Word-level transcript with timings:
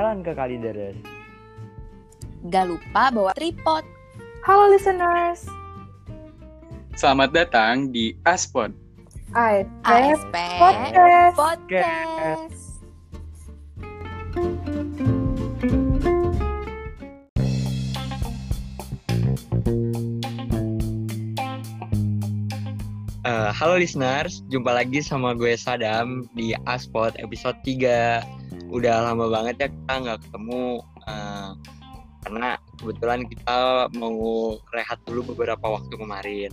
jalan 0.00 0.24
ke 0.24 0.32
Kalideres. 0.32 0.96
Gak 2.48 2.72
lupa 2.72 3.12
bawa 3.12 3.36
tripod. 3.36 3.84
Halo 4.48 4.72
listeners, 4.72 5.44
Selamat 6.96 7.36
datang 7.36 7.92
di 7.92 8.16
Aspod. 8.24 8.72
ASP 9.36 9.68
ASP 9.84 10.36
Podcast. 10.56 11.36
Podcast. 11.36 12.56
Eh, 23.20 23.50
halo 23.52 23.76
listeners, 23.76 24.40
jumpa 24.48 24.72
lagi 24.72 25.04
sama 25.04 25.36
gue 25.36 25.52
Sadam 25.60 26.24
di 26.32 26.56
Aspot 26.64 27.12
episode 27.20 27.60
3. 27.68 28.39
Udah 28.70 29.10
lama 29.10 29.26
banget 29.26 29.66
ya 29.66 29.68
kita 29.68 29.94
nggak 30.06 30.18
ketemu 30.26 30.62
eh, 31.10 31.50
karena 32.22 32.50
kebetulan 32.78 33.20
kita 33.26 33.58
mau 33.98 34.54
rehat 34.70 34.98
dulu 35.04 35.34
beberapa 35.34 35.66
waktu 35.80 35.94
kemarin. 35.98 36.50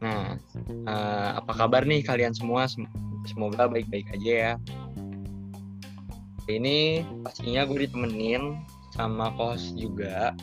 Nah, 0.00 0.40
eh, 0.88 1.30
apa 1.38 1.52
kabar 1.52 1.84
nih 1.84 2.00
kalian 2.02 2.32
semua? 2.32 2.66
Sem- 2.66 2.90
Semoga 3.24 3.64
baik-baik 3.72 4.12
aja 4.20 4.32
ya. 4.32 4.52
Ini 6.44 7.00
pastinya 7.24 7.64
gue 7.64 7.88
ditemenin 7.88 8.60
sama 8.92 9.32
co-host 9.32 9.72
juga. 9.80 10.36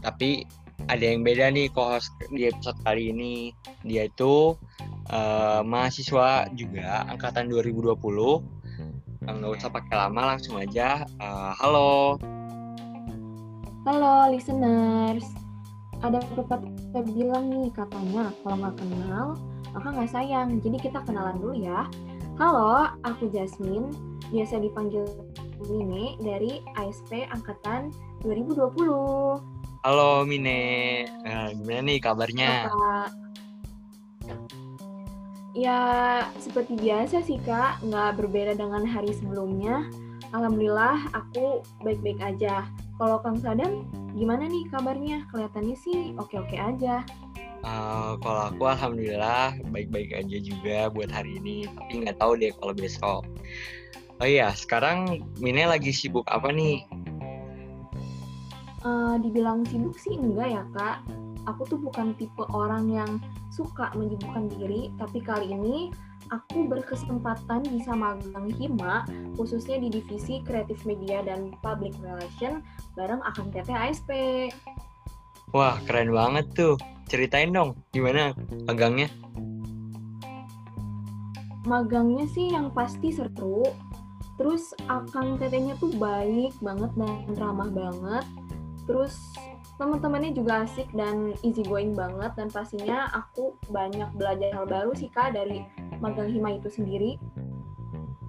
Tapi 0.00 0.48
ada 0.88 1.04
yang 1.04 1.20
beda 1.20 1.52
nih 1.52 1.68
co-host 1.68 2.08
di 2.32 2.48
episode 2.48 2.80
kali 2.80 3.12
ini. 3.12 3.52
Dia 3.84 4.08
itu 4.08 4.56
eh, 5.12 5.60
mahasiswa 5.60 6.48
juga 6.56 7.04
angkatan 7.12 7.52
2020. 7.52 7.92
Nggak 9.22 9.52
usah 9.62 9.70
pakai 9.70 9.94
lama, 9.94 10.34
langsung 10.34 10.58
aja. 10.58 11.06
Eh, 11.06 11.52
halo. 11.62 12.18
Halo 13.82 14.30
listeners, 14.30 15.26
ada 16.06 16.22
pepatah 16.38 17.02
bilang 17.02 17.50
nih 17.50 17.70
katanya 17.74 18.30
kalau 18.42 18.56
nggak 18.62 18.78
kenal 18.78 19.26
maka 19.74 19.88
nggak 19.90 20.10
sayang. 20.12 20.58
Jadi 20.62 20.90
kita 20.90 21.02
kenalan 21.02 21.38
dulu 21.38 21.54
ya. 21.56 21.88
Halo, 22.38 22.90
aku 23.06 23.28
Jasmine, 23.30 23.92
biasa 24.30 24.58
dipanggil 24.62 25.04
Mine 25.70 26.18
dari 26.18 26.58
ASP 26.74 27.26
angkatan 27.30 27.94
2020. 28.26 29.38
Halo 29.82 30.10
Mine. 30.26 30.60
Eh, 31.06 31.48
gimana 31.58 31.80
nih 31.86 31.98
kabarnya? 32.02 32.70
Apa? 32.70 33.21
Ya, 35.52 35.80
seperti 36.40 36.80
biasa 36.80 37.20
sih 37.28 37.36
kak, 37.44 37.84
nggak 37.84 38.16
berbeda 38.16 38.56
dengan 38.56 38.88
hari 38.88 39.12
sebelumnya. 39.12 39.84
Alhamdulillah, 40.32 41.12
aku 41.12 41.60
baik-baik 41.84 42.24
aja. 42.24 42.64
Kalau 42.96 43.20
Kang 43.20 43.36
Sadam, 43.36 43.84
gimana 44.16 44.48
nih 44.48 44.64
kabarnya? 44.72 45.28
Kelihatannya 45.28 45.76
sih 45.76 46.16
oke-oke 46.16 46.56
aja. 46.56 47.04
Eh, 47.62 48.12
kalau 48.24 48.42
aku 48.48 48.64
alhamdulillah 48.64 49.54
baik-baik 49.68 50.16
aja 50.16 50.36
juga 50.40 50.88
buat 50.88 51.12
hari 51.12 51.36
ini. 51.36 51.68
Tapi 51.68 52.00
nggak 52.00 52.16
tahu 52.16 52.40
deh 52.40 52.50
kalau 52.56 52.72
besok. 52.72 53.22
Oh 54.24 54.28
iya, 54.28 54.56
sekarang 54.56 55.20
Mine 55.36 55.68
lagi 55.68 55.92
sibuk 55.92 56.24
apa 56.32 56.48
nih? 56.48 56.80
Eh, 58.82 59.14
dibilang 59.20 59.68
sibuk 59.68 60.00
sih 60.00 60.16
enggak 60.16 60.48
ya 60.48 60.62
kak. 60.72 61.04
Aku 61.50 61.66
tuh 61.66 61.78
bukan 61.78 62.14
tipe 62.14 62.46
orang 62.54 62.86
yang 62.86 63.10
suka 63.50 63.90
menyibukkan 63.98 64.46
diri, 64.54 64.94
tapi 64.94 65.18
kali 65.18 65.50
ini 65.50 65.90
aku 66.30 66.70
berkesempatan 66.70 67.66
bisa 67.66 67.98
magang 67.98 68.46
Hima, 68.54 69.02
khususnya 69.34 69.82
di 69.82 69.90
divisi 69.90 70.38
kreatif 70.46 70.86
media 70.86 71.18
dan 71.26 71.50
public 71.58 71.98
relation 71.98 72.62
bareng 72.94 73.18
akun 73.26 73.50
PT 73.50 73.74
ASP. 73.74 74.10
Wah, 75.50 75.76
keren 75.84 76.14
banget 76.14 76.46
tuh. 76.54 76.74
Ceritain 77.10 77.52
dong, 77.52 77.76
gimana 77.92 78.32
magangnya? 78.64 79.10
Magangnya 81.68 82.24
sih 82.30 82.54
yang 82.54 82.72
pasti 82.72 83.12
seru, 83.12 83.66
terus 84.40 84.72
akang 84.88 85.36
tetenya 85.36 85.76
tuh 85.76 85.92
baik 86.00 86.56
banget 86.64 86.90
dan 86.96 87.34
ramah 87.36 87.68
banget, 87.68 88.24
terus 88.88 89.18
teman-temannya 89.82 90.30
juga 90.30 90.62
asik 90.62 90.86
dan 90.94 91.34
easy 91.42 91.66
going 91.66 91.90
banget 91.90 92.30
dan 92.38 92.46
pastinya 92.46 93.10
aku 93.10 93.58
banyak 93.66 94.06
belajar 94.14 94.54
hal 94.54 94.66
baru 94.70 94.94
sih 94.94 95.10
kak 95.10 95.34
dari 95.34 95.66
magang 95.98 96.30
Hima 96.30 96.54
itu 96.54 96.70
sendiri. 96.70 97.18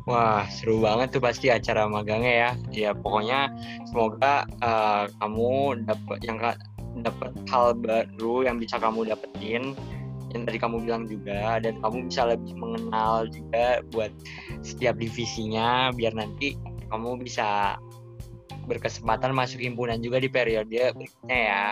Wah, 0.10 0.50
seru 0.50 0.82
banget 0.82 1.16
tuh 1.16 1.22
pasti 1.22 1.54
acara 1.54 1.86
magangnya 1.86 2.34
ya. 2.34 2.52
Ya 2.74 2.92
pokoknya 2.98 3.54
semoga 3.86 4.50
eh, 4.50 5.06
kamu 5.22 5.86
dapat 5.86 6.20
yang 6.26 6.42
ka- 6.42 6.60
dapat 7.06 7.32
hal 7.54 7.78
baru 7.78 8.50
yang 8.50 8.58
bisa 8.58 8.82
kamu 8.82 9.14
dapetin 9.14 9.78
yang 10.34 10.50
tadi 10.50 10.58
kamu 10.58 10.82
bilang 10.82 11.06
juga 11.06 11.62
dan 11.62 11.78
kamu 11.78 12.10
bisa 12.10 12.26
lebih 12.26 12.58
mengenal 12.58 13.30
juga 13.30 13.86
buat 13.94 14.10
setiap 14.66 14.98
divisinya 14.98 15.94
biar 15.94 16.18
nanti 16.18 16.58
kamu 16.90 17.22
bisa 17.22 17.78
berkesempatan 18.66 19.36
masuk 19.36 19.60
himpunan 19.62 20.00
juga 20.00 20.18
di 20.20 20.30
periode 20.32 20.82
berikutnya 20.96 21.40
ya. 21.40 21.68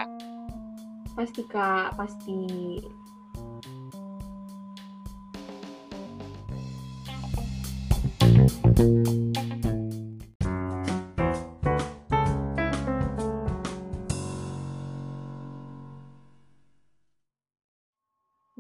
Pasti 1.12 1.44
kak, 1.44 1.96
pasti. 2.00 2.40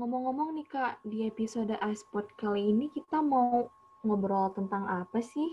Ngomong-ngomong 0.02 0.58
nih 0.58 0.68
kak, 0.68 0.98
di 1.06 1.30
episode 1.30 1.78
iSpot 1.78 2.25
kali 2.36 2.74
ini 2.74 2.90
kita 2.90 3.22
mau 3.22 3.69
ngobrol 4.02 4.50
tentang 4.58 4.84
apa 4.90 5.22
sih? 5.22 5.50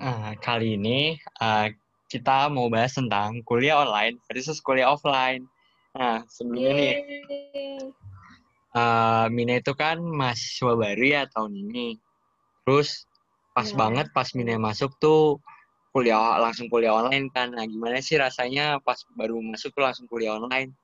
Nah, 0.00 0.34
kali 0.42 0.74
ini 0.74 1.14
eh, 1.20 1.66
kita 2.10 2.48
mau 2.52 2.68
bahas 2.70 2.94
tentang 2.94 3.40
kuliah 3.48 3.80
online 3.82 4.20
versus 4.28 4.60
kuliah 4.62 4.92
offline. 4.92 5.44
Nah, 5.94 6.22
sebelumnya 6.26 6.72
nih 6.74 6.90
Yeay. 6.90 7.78
eh 8.74 9.26
Mina 9.30 9.58
itu 9.62 9.72
kan 9.74 10.02
mahasiswa 10.02 10.74
baru 10.74 11.04
ya 11.04 11.22
tahun 11.30 11.52
ini. 11.54 11.98
Terus 12.66 13.06
pas 13.54 13.68
Iya. 13.70 13.78
banget 13.78 14.06
pas 14.10 14.28
Mina 14.34 14.58
masuk 14.58 14.90
tuh 14.98 15.38
kuliah 15.94 16.42
langsung 16.42 16.66
kuliah 16.66 16.94
online 16.94 17.30
kan. 17.30 17.54
Nah, 17.54 17.64
gimana 17.70 18.02
sih 18.02 18.18
rasanya 18.18 18.82
pas 18.82 18.98
baru 19.14 19.38
masuk 19.38 19.70
tuh 19.74 19.86
langsung 19.86 20.10
kuliah 20.10 20.34
online? 20.34 20.74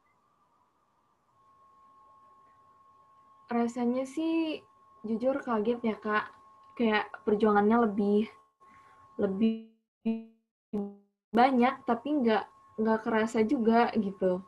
Rasanya 3.51 4.07
sih 4.07 4.63
jujur 5.03 5.43
kaget 5.43 5.83
ya 5.83 5.97
kak, 5.99 6.31
kayak 6.79 7.11
perjuangannya 7.27 7.91
lebih 7.91 8.31
lebih 9.19 9.75
banyak 11.31 11.87
tapi 11.87 12.09
nggak 12.23 12.45
nggak 12.81 13.01
kerasa 13.07 13.47
juga 13.47 13.91
gitu. 13.95 14.43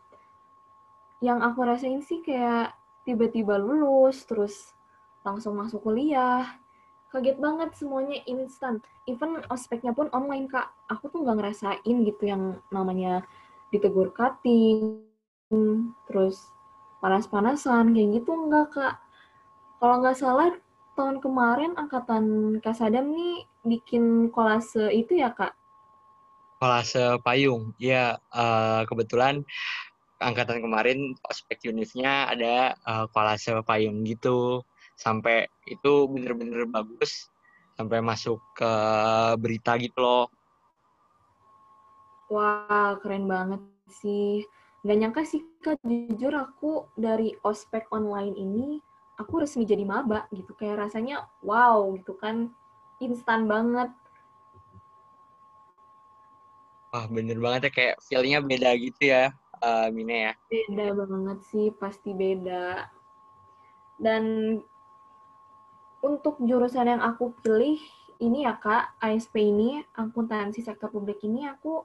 Yang 1.22 1.38
aku 1.46 1.58
rasain 1.62 2.02
sih 2.02 2.18
kayak 2.22 2.74
tiba-tiba 3.06 3.58
lulus 3.58 4.26
terus 4.26 4.74
langsung 5.22 5.58
masuk 5.58 5.82
kuliah. 5.86 6.58
Kaget 7.14 7.38
banget 7.38 7.70
semuanya 7.76 8.18
instan. 8.26 8.80
Even 9.06 9.44
ospeknya 9.52 9.92
pun 9.94 10.08
online 10.10 10.48
kak. 10.50 10.72
Aku 10.90 11.12
tuh 11.12 11.22
nggak 11.22 11.38
ngerasain 11.38 11.96
gitu 12.08 12.22
yang 12.24 12.58
namanya 12.72 13.22
ditegur 13.68 14.10
cutting, 14.16 15.04
terus 16.08 16.48
panas-panasan 17.04 17.92
kayak 17.92 18.22
gitu 18.22 18.32
enggak 18.32 18.66
kak. 18.72 18.94
Kalau 19.78 20.00
nggak 20.00 20.18
salah 20.18 20.50
tahun 20.96 21.20
kemarin 21.20 21.72
angkatan 21.74 22.56
Kak 22.60 22.76
Sadam 22.76 23.12
nih 23.16 23.48
bikin 23.64 24.28
kolase 24.28 24.92
itu 24.92 25.18
ya 25.18 25.32
kak. 25.32 25.56
Kolase 26.62 27.18
payung. 27.26 27.74
Ya, 27.82 28.22
eh, 28.30 28.82
kebetulan 28.86 29.42
angkatan 30.22 30.62
kemarin 30.62 31.18
ospek 31.26 31.66
univnya 31.66 32.30
ada 32.30 32.78
eh, 32.78 33.06
kolase 33.10 33.50
payung 33.66 34.06
gitu. 34.06 34.62
Sampai 34.94 35.50
itu 35.66 36.06
bener-bener 36.06 36.70
bagus. 36.70 37.26
Sampai 37.74 37.98
masuk 37.98 38.38
ke 38.54 38.72
berita 39.42 39.74
gitu 39.82 39.98
loh. 39.98 40.30
Wah 42.30 42.94
keren 43.02 43.26
banget 43.26 43.58
sih. 43.90 44.46
Gak 44.86 44.98
nyangka 45.02 45.22
sih 45.26 45.42
kak, 45.62 45.82
jujur 45.82 46.30
aku 46.38 46.86
dari 46.94 47.34
ospek 47.42 47.90
online 47.90 48.34
ini 48.38 48.78
aku 49.18 49.42
resmi 49.42 49.66
jadi 49.66 49.82
maba 49.82 50.30
gitu. 50.30 50.54
Kayak 50.54 50.86
rasanya 50.86 51.26
wow 51.42 51.90
gitu 51.98 52.14
kan, 52.18 52.54
instan 53.02 53.50
banget. 53.50 53.90
Wah, 56.92 57.08
bener 57.08 57.40
banget 57.40 57.60
ya 57.66 57.72
kayak 57.72 57.96
feel-nya 58.04 58.44
beda 58.44 58.76
gitu 58.76 59.02
ya, 59.08 59.32
eh, 59.64 59.88
Mine 59.88 60.28
ya. 60.28 60.32
Beda 60.52 60.92
banget 60.92 61.38
sih, 61.48 61.72
pasti 61.72 62.12
beda. 62.12 62.84
Dan 63.96 64.24
untuk 66.04 66.36
jurusan 66.44 66.92
yang 66.92 67.00
aku 67.00 67.32
pilih 67.40 67.80
ini 68.20 68.44
ya 68.44 68.60
kak, 68.60 69.00
ASP 69.00 69.40
ini, 69.40 69.80
akuntansi 69.96 70.60
sektor 70.60 70.92
publik 70.92 71.24
ini 71.24 71.48
aku 71.48 71.80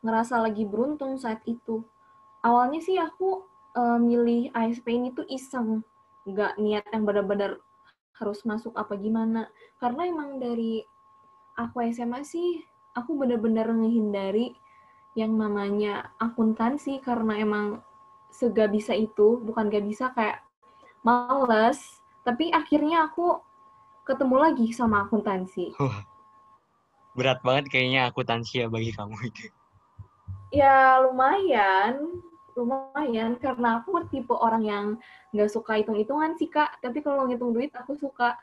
ngerasa 0.00 0.40
lagi 0.40 0.64
beruntung 0.64 1.20
saat 1.20 1.44
itu. 1.44 1.84
Awalnya 2.40 2.80
sih 2.80 2.96
aku 2.96 3.44
uh, 3.76 4.00
milih 4.00 4.56
ASP 4.56 4.88
ini 4.88 5.12
tuh 5.12 5.28
iseng, 5.28 5.84
nggak 6.24 6.56
niat 6.56 6.88
yang 6.96 7.04
benar-benar 7.04 7.60
harus 8.16 8.40
masuk 8.48 8.72
apa 8.72 8.96
gimana. 8.96 9.52
Karena 9.76 10.08
emang 10.08 10.40
dari 10.40 10.80
aku 11.60 11.84
SMA 11.92 12.24
sih, 12.24 12.64
aku 12.96 13.14
benar-benar 13.20 13.68
menghindari 13.70 14.56
yang 15.12 15.36
namanya 15.36 16.12
akuntansi 16.16 17.00
karena 17.04 17.40
emang 17.40 17.80
sega 18.32 18.68
bisa 18.68 18.92
itu, 18.96 19.40
bukan 19.44 19.68
gak 19.68 19.84
bisa 19.84 20.12
kayak 20.12 20.44
males, 21.04 21.80
tapi 22.26 22.50
akhirnya 22.50 23.08
aku 23.08 23.40
ketemu 24.04 24.36
lagi 24.36 24.66
sama 24.74 25.06
akuntansi. 25.06 25.72
Berat 27.16 27.40
banget 27.40 27.72
kayaknya 27.72 28.12
akuntansi 28.12 28.64
ya 28.64 28.68
bagi 28.68 28.92
kamu 28.92 29.16
itu. 29.24 29.48
Ya 30.52 31.00
lumayan, 31.00 32.20
lumayan 32.52 33.40
karena 33.40 33.80
aku 33.80 34.04
tipe 34.12 34.36
orang 34.36 34.62
yang 34.64 34.86
nggak 35.32 35.48
suka 35.48 35.80
hitung-hitungan 35.80 36.36
sih 36.36 36.52
kak. 36.52 36.76
Tapi 36.84 37.00
kalau 37.00 37.24
ngitung 37.24 37.56
duit 37.56 37.72
aku 37.72 37.96
suka. 37.96 38.36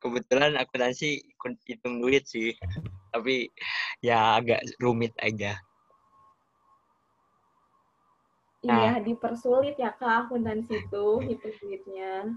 Kebetulan 0.00 0.58
akuntansi 0.58 1.22
hitung 1.68 2.00
duit 2.02 2.26
sih, 2.26 2.56
tapi 3.16 3.48
ya 4.04 4.36
agak 4.36 4.60
rumit 4.76 5.16
aja. 5.24 5.56
Iya, 8.66 8.98
nah. 8.98 9.00
dipersulit 9.00 9.78
ya 9.78 9.94
Kak 9.94 10.26
akuntansi 10.26 10.74
itu 10.84 11.06
hitung 11.22 11.54
duitnya. 11.62 12.34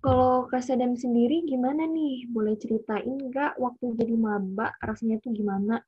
Kalau 0.00 0.46
Kak 0.46 0.62
Sadam 0.62 0.94
sendiri 0.94 1.42
gimana 1.42 1.82
nih? 1.82 2.30
Boleh 2.30 2.54
ceritain 2.54 3.18
nggak 3.18 3.58
waktu 3.58 3.96
jadi 3.98 4.14
maba 4.14 4.70
rasanya 4.78 5.18
tuh 5.18 5.34
gimana? 5.34 5.82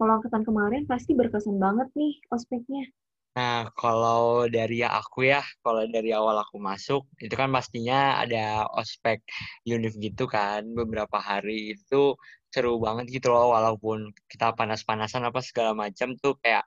Kalau 0.00 0.12
angkatan 0.16 0.42
kemarin 0.46 0.82
pasti 0.88 1.12
berkesan 1.12 1.60
banget 1.60 1.90
nih 1.92 2.16
ospeknya. 2.32 2.88
Nah, 3.36 3.70
kalau 3.76 4.48
dari 4.50 4.82
aku 4.82 5.28
ya, 5.30 5.44
kalau 5.62 5.84
dari 5.86 6.10
awal 6.10 6.40
aku 6.42 6.56
masuk, 6.58 7.06
itu 7.22 7.34
kan 7.36 7.52
pastinya 7.52 8.18
ada 8.18 8.66
ospek 8.74 9.22
univ 9.68 9.94
gitu 10.00 10.24
kan, 10.26 10.64
beberapa 10.74 11.18
hari 11.20 11.76
itu 11.78 12.16
seru 12.48 12.80
banget 12.80 13.06
gitu 13.20 13.30
loh, 13.30 13.54
walaupun 13.54 14.10
kita 14.26 14.56
panas-panasan 14.56 15.28
apa 15.28 15.38
segala 15.44 15.76
macam 15.76 16.16
tuh 16.18 16.34
kayak 16.40 16.64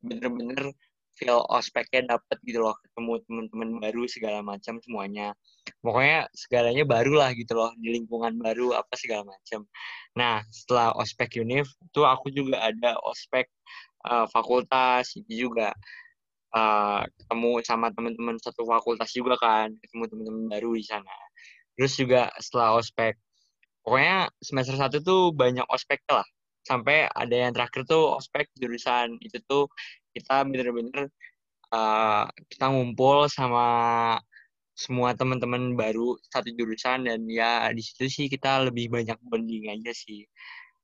bener-bener 0.00 0.72
feel 1.14 1.46
ospeknya 1.46 2.18
dapet 2.18 2.38
gitu 2.42 2.60
loh 2.60 2.74
ketemu 2.82 3.22
teman-teman 3.26 3.70
baru 3.80 4.02
segala 4.10 4.42
macam 4.42 4.82
semuanya. 4.82 5.32
Pokoknya 5.80 6.26
segalanya 6.34 6.84
baru 6.84 7.12
lah 7.14 7.30
gitu 7.38 7.54
loh 7.54 7.70
di 7.78 7.94
lingkungan 7.94 8.34
baru 8.42 8.74
apa 8.74 8.94
segala 8.98 9.22
macam. 9.22 9.64
Nah 10.18 10.42
setelah 10.50 10.92
ospek 10.98 11.38
univ 11.38 11.70
itu 11.70 12.00
aku 12.02 12.34
juga 12.34 12.66
ada 12.66 12.98
ospek 13.06 13.46
uh, 14.10 14.26
fakultas 14.28 15.14
itu 15.14 15.48
juga 15.48 15.70
uh, 16.54 17.02
ketemu 17.18 17.52
sama 17.66 17.90
teman-teman 17.90 18.38
satu 18.38 18.64
fakultas 18.64 19.10
juga 19.12 19.34
kan 19.42 19.74
ketemu 19.82 20.04
teman-teman 20.08 20.44
baru 20.54 20.70
di 20.78 20.84
sana 20.86 21.14
terus 21.74 21.98
juga 21.98 22.30
setelah 22.38 22.78
ospek 22.78 23.18
pokoknya 23.82 24.30
semester 24.40 24.78
satu 24.78 24.96
tuh 25.02 25.22
banyak 25.34 25.66
ospek 25.68 26.00
lah 26.08 26.24
sampai 26.64 27.10
ada 27.12 27.34
yang 27.34 27.52
terakhir 27.52 27.84
tuh 27.84 28.16
ospek 28.16 28.48
jurusan 28.56 29.20
itu 29.20 29.36
tuh 29.44 29.68
kita 30.16 30.46
bener-bener 30.48 31.12
uh, 31.74 32.24
kita 32.48 32.70
ngumpul 32.72 33.28
sama 33.28 33.66
semua 34.74 35.14
teman-teman 35.14 35.78
baru 35.78 36.18
satu 36.30 36.50
jurusan 36.50 37.06
dan 37.06 37.22
ya 37.30 37.70
di 37.70 37.82
situ 37.82 38.10
sih 38.10 38.26
kita 38.26 38.66
lebih 38.66 38.90
banyak 38.90 39.14
bonding 39.22 39.70
aja 39.70 39.94
sih. 39.94 40.26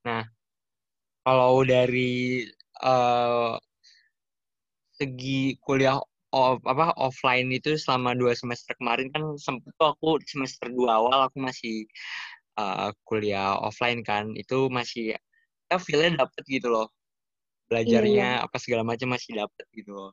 Nah, 0.07 0.23
kalau 1.27 1.59
dari 1.67 2.47
uh, 2.79 3.59
segi 5.01 5.57
kuliah 5.65 5.97
off, 6.29 6.61
apa 6.69 6.93
offline 7.01 7.49
itu 7.49 7.73
selama 7.75 8.13
dua 8.13 8.37
semester 8.37 8.77
kemarin 8.77 9.09
kan 9.09 9.33
sempet 9.41 9.73
tuh 9.75 9.97
aku 9.97 10.21
semester 10.29 10.69
dua 10.69 11.01
awal 11.01 11.27
aku 11.27 11.41
masih 11.41 11.89
uh, 12.61 12.93
kuliah 13.09 13.57
offline 13.57 14.05
kan. 14.05 14.29
Itu 14.37 14.69
masih 14.69 15.17
kita 15.65 15.77
feelnya 15.81 16.27
dapet 16.27 16.43
gitu 16.45 16.69
loh. 16.69 16.87
Belajarnya 17.71 18.29
iya. 18.39 18.45
apa 18.45 18.59
segala 18.61 18.85
macam 18.85 19.15
masih 19.15 19.41
dapet 19.41 19.65
gitu 19.73 19.91
loh. 19.95 20.11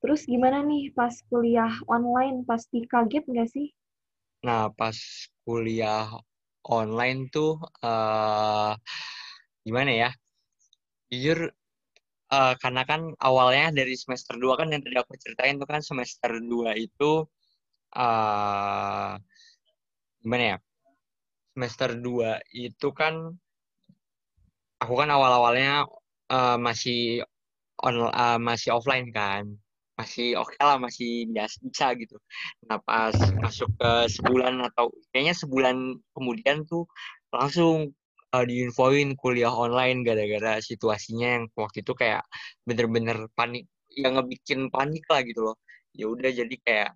Terus 0.00 0.22
gimana 0.22 0.62
nih 0.62 0.94
pas 0.94 1.12
kuliah 1.26 1.72
online? 1.90 2.46
Pasti 2.46 2.86
kaget 2.86 3.26
nggak 3.26 3.48
sih? 3.50 3.74
Nah 4.46 4.70
pas 4.70 4.94
kuliah 5.42 6.06
online 6.62 7.26
tuh 7.34 7.58
uh, 7.82 8.78
gimana 9.66 9.90
ya? 9.90 10.10
Jujur 11.10 11.50
uh, 12.32 12.54
karena 12.58 12.82
kan 12.86 13.14
awalnya 13.22 13.70
dari 13.74 13.94
semester 13.94 14.34
2 14.38 14.58
kan 14.58 14.68
yang 14.72 14.82
tadi 14.82 14.96
aku 14.98 15.14
ceritain 15.18 15.58
tuh 15.60 15.68
kan 15.68 15.82
semester 15.82 16.30
2 16.38 16.74
itu 16.78 17.26
uh, 17.94 19.12
gimana 20.22 20.44
ya? 20.56 20.58
Semester 21.56 21.96
2 21.96 22.42
itu 22.52 22.88
kan 22.92 23.32
aku 24.82 24.94
kan 24.94 25.08
awal-awalnya 25.08 25.88
uh, 26.28 26.58
masih 26.60 27.24
on 27.80 28.10
uh, 28.10 28.38
masih 28.40 28.76
offline 28.76 29.08
kan. 29.14 29.46
Masih 29.96 30.36
oke 30.36 30.52
okay 30.52 30.60
lah 30.60 30.76
masih 30.76 31.24
biasa 31.32 31.56
bisa 31.64 31.86
gitu. 31.96 32.16
Nah 32.68 32.76
pas 32.84 33.16
masuk 33.40 33.72
ke 33.80 33.90
sebulan 34.12 34.60
atau 34.68 34.92
kayaknya 35.08 35.32
sebulan 35.32 35.96
kemudian 36.12 36.68
tuh 36.68 36.84
langsung 37.32 37.96
uh, 38.36 38.44
diinfoin 38.44 39.16
kuliah 39.16 39.52
online 39.52 40.04
gara-gara 40.04 40.60
situasinya 40.60 41.40
yang 41.40 41.44
waktu 41.56 41.80
itu 41.80 41.92
kayak 41.96 42.22
bener-bener 42.68 43.28
panik 43.32 43.64
yang 43.96 44.20
ngebikin 44.20 44.68
panik 44.68 45.04
lah 45.08 45.24
gitu 45.24 45.40
loh 45.52 45.56
ya 45.96 46.06
udah 46.12 46.28
jadi 46.28 46.56
kayak 46.60 46.90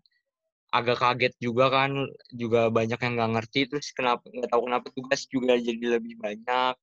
agak 0.70 1.02
kaget 1.02 1.34
juga 1.42 1.66
kan 1.72 2.06
juga 2.30 2.70
banyak 2.70 3.00
yang 3.00 3.12
nggak 3.18 3.32
ngerti 3.40 3.60
terus 3.66 3.90
kenapa 3.90 4.22
nggak 4.28 4.50
tahu 4.52 4.62
kenapa 4.70 4.86
tugas 4.94 5.26
juga 5.26 5.58
jadi 5.58 5.98
lebih 5.98 6.20
banyak 6.20 6.74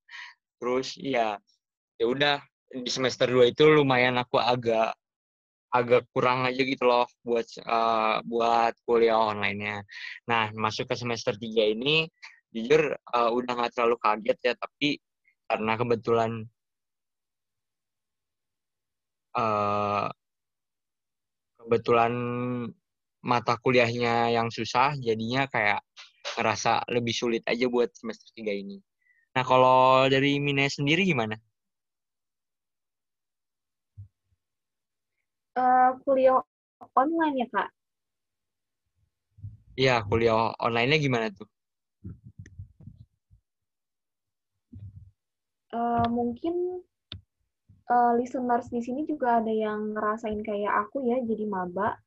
terus 0.60 0.98
ya 1.00 1.40
ya 1.96 2.06
udah 2.06 2.36
di 2.68 2.92
semester 2.92 3.32
2 3.32 3.56
itu 3.56 3.64
lumayan 3.64 4.20
aku 4.20 4.42
agak 4.42 4.92
agak 5.72 6.08
kurang 6.16 6.48
aja 6.48 6.62
gitu 6.64 6.84
loh 6.88 7.08
buat 7.24 7.48
uh, 7.68 8.24
buat 8.24 8.74
kuliah 8.88 9.20
online-nya. 9.20 9.84
Nah, 10.32 10.52
masuk 10.56 10.88
ke 10.88 10.96
semester 10.96 11.36
3 11.36 11.76
ini 11.76 12.08
jujur 12.58 12.98
uh, 13.14 13.30
udah 13.30 13.52
nggak 13.54 13.72
terlalu 13.78 13.98
kaget 14.02 14.38
ya, 14.42 14.54
tapi 14.58 14.98
karena 15.46 15.74
kebetulan 15.78 16.32
uh, 19.38 20.10
kebetulan 21.62 22.14
mata 23.22 23.54
kuliahnya 23.62 24.34
yang 24.34 24.50
susah 24.50 24.98
jadinya 24.98 25.46
kayak 25.52 25.84
ngerasa 26.38 26.86
lebih 26.90 27.14
sulit 27.14 27.44
aja 27.46 27.70
buat 27.70 27.94
semester 27.94 28.30
3 28.36 28.52
ini. 28.56 28.78
Nah, 29.38 29.44
kalau 29.46 30.10
dari 30.10 30.42
Mine 30.42 30.66
sendiri 30.66 31.06
gimana? 31.06 31.38
Uh, 35.58 35.98
kuliah 36.06 36.42
online 36.94 37.46
ya, 37.46 37.48
Kak? 37.50 37.70
Iya, 39.78 40.02
kuliah 40.10 40.58
online-nya 40.58 40.98
gimana 40.98 41.28
tuh? 41.30 41.46
Uh, 45.78 46.10
mungkin 46.10 46.82
uh, 47.86 48.18
listeners 48.18 48.66
di 48.74 48.82
sini 48.82 49.06
juga 49.06 49.38
ada 49.38 49.54
yang 49.54 49.94
ngerasain 49.94 50.42
kayak 50.42 50.90
aku 50.90 51.06
ya, 51.06 51.22
jadi 51.22 51.46
maba 51.46 52.02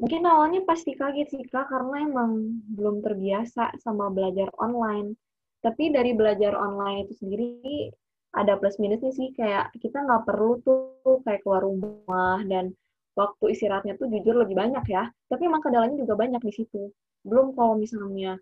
Mungkin 0.00 0.24
awalnya 0.24 0.64
pasti 0.64 0.96
kaget 0.96 1.28
sih 1.30 1.44
Kak, 1.46 1.68
karena 1.68 2.08
emang 2.08 2.58
belum 2.72 3.04
terbiasa 3.04 3.76
sama 3.78 4.08
belajar 4.08 4.48
online. 4.56 5.14
Tapi 5.60 5.92
dari 5.92 6.16
belajar 6.16 6.56
online 6.56 7.06
itu 7.06 7.22
sendiri, 7.22 7.86
ada 8.32 8.56
plus 8.56 8.80
minusnya 8.80 9.12
sih, 9.12 9.30
kayak 9.36 9.70
kita 9.78 10.00
nggak 10.02 10.24
perlu 10.24 10.58
tuh 10.64 11.22
kayak 11.22 11.44
keluar 11.44 11.62
rumah, 11.62 12.40
dan 12.48 12.72
waktu 13.14 13.52
istirahatnya 13.52 14.00
tuh 14.00 14.08
jujur 14.08 14.32
lebih 14.42 14.56
banyak 14.56 14.82
ya. 14.88 15.12
Tapi 15.28 15.42
emang 15.46 15.60
kendalanya 15.60 16.00
juga 16.00 16.16
banyak 16.16 16.40
di 16.40 16.52
situ. 16.56 16.90
Belum 17.22 17.52
kalau 17.52 17.76
misalnya 17.76 18.40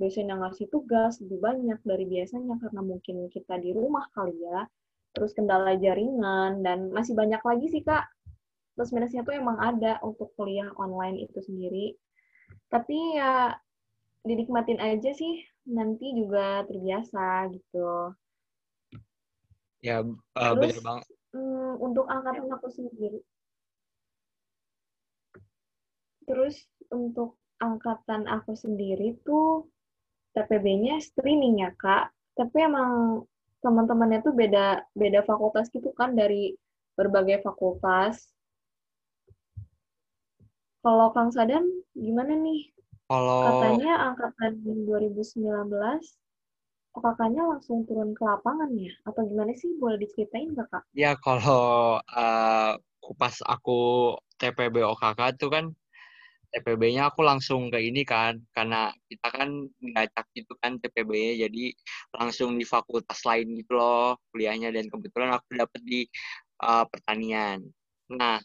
dosen 0.00 0.28
yang 0.28 0.40
ngasih 0.40 0.68
tugas 0.72 1.20
lebih 1.24 1.38
banyak 1.40 1.78
dari 1.84 2.04
biasanya, 2.08 2.56
karena 2.60 2.80
mungkin 2.80 3.28
kita 3.28 3.60
di 3.60 3.72
rumah 3.72 4.08
kali 4.12 4.36
ya. 4.36 4.68
Terus 5.12 5.36
kendala 5.36 5.76
jaringan, 5.76 6.64
dan 6.64 6.88
masih 6.88 7.12
banyak 7.12 7.44
lagi 7.44 7.66
sih 7.68 7.84
Kak, 7.84 8.08
plus 8.72 8.92
minusnya 8.96 9.20
tuh 9.20 9.36
emang 9.36 9.60
ada 9.60 10.00
untuk 10.00 10.32
kuliah 10.40 10.72
online 10.80 11.20
itu 11.20 11.38
sendiri. 11.44 11.92
Tapi 12.72 13.20
ya 13.20 13.52
dinikmatin 14.24 14.80
aja 14.80 15.12
sih, 15.12 15.44
nanti 15.68 16.16
juga 16.16 16.64
terbiasa 16.64 17.52
gitu. 17.52 18.16
Ya, 19.82 20.00
uh, 20.00 20.54
Terus, 20.56 20.78
bener 20.78 20.80
banget. 20.80 21.06
Um, 21.34 21.74
untuk 21.82 22.06
angkatan 22.06 22.48
aku 22.48 22.68
sendiri. 22.70 23.20
Terus 26.22 26.56
untuk 26.94 27.36
angkatan 27.58 28.30
aku 28.30 28.54
sendiri 28.54 29.18
tuh 29.26 29.68
TPB-nya 30.32 31.00
streaming 31.00 31.64
ya, 31.64 31.70
Kak. 31.76 32.12
Tapi 32.32 32.56
emang 32.64 33.22
teman-temannya 33.62 34.26
tuh 34.26 34.34
beda 34.34 34.82
beda 34.92 35.22
fakultas 35.22 35.70
gitu 35.70 35.94
kan 35.94 36.16
dari 36.18 36.56
berbagai 36.98 37.40
fakultas. 37.46 38.32
Kalau 40.82 41.14
Kang 41.14 41.30
Sadan 41.30 41.62
gimana 41.94 42.34
nih? 42.34 42.74
Kalau 43.06 43.44
Katanya 43.44 44.10
angkatan 44.10 44.52
2019 44.88 45.46
oh, 46.96 47.00
kakaknya 47.00 47.42
langsung 47.46 47.86
turun 47.86 48.16
ke 48.18 48.22
lapangan 48.26 48.72
ya? 48.74 48.90
Atau 49.06 49.30
gimana 49.30 49.54
sih? 49.54 49.70
Boleh 49.78 50.02
diceritain 50.02 50.50
nggak, 50.50 50.68
Kak? 50.68 50.82
ya 50.96 51.14
kalau 51.22 52.02
eh, 52.02 52.72
pas 53.14 53.36
aku 53.46 54.14
TPB 54.42 54.82
OKK 54.82 55.20
tuh 55.38 55.50
kan 55.54 55.64
TPB-nya 56.52 57.08
aku 57.08 57.24
langsung 57.24 57.72
ke 57.72 57.80
ini 57.80 58.04
kan 58.04 58.36
karena 58.52 58.92
kita 59.08 59.28
kan 59.32 59.48
ngacak 59.80 60.26
gitu 60.36 60.52
kan 60.60 60.76
TPB-nya 60.76 61.48
jadi 61.48 61.64
langsung 62.20 62.60
di 62.60 62.68
fakultas 62.68 63.24
lain 63.24 63.56
gitu 63.56 63.72
loh 63.80 64.20
kuliahnya 64.30 64.68
dan 64.68 64.86
kebetulan 64.92 65.32
aku 65.32 65.56
dapet 65.56 65.80
di 65.80 66.00
uh, 66.60 66.84
pertanian. 66.84 67.64
Nah, 68.12 68.36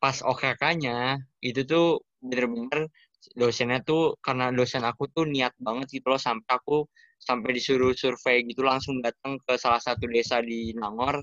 pas 0.00 0.16
OKK-nya 0.24 1.20
itu 1.44 1.60
tuh 1.68 2.00
bener-bener 2.24 2.88
dosennya 3.36 3.84
tuh 3.84 4.16
karena 4.24 4.48
dosen 4.48 4.80
aku 4.80 5.04
tuh 5.12 5.28
niat 5.28 5.52
banget 5.60 6.00
gitu 6.00 6.08
loh 6.08 6.20
sampai 6.20 6.56
aku 6.56 6.88
sampai 7.20 7.52
disuruh 7.52 7.92
survei 7.92 8.40
gitu 8.48 8.64
langsung 8.64 9.04
datang 9.04 9.36
ke 9.44 9.60
salah 9.60 9.80
satu 9.80 10.08
desa 10.08 10.40
di 10.40 10.72
Nangor. 10.72 11.20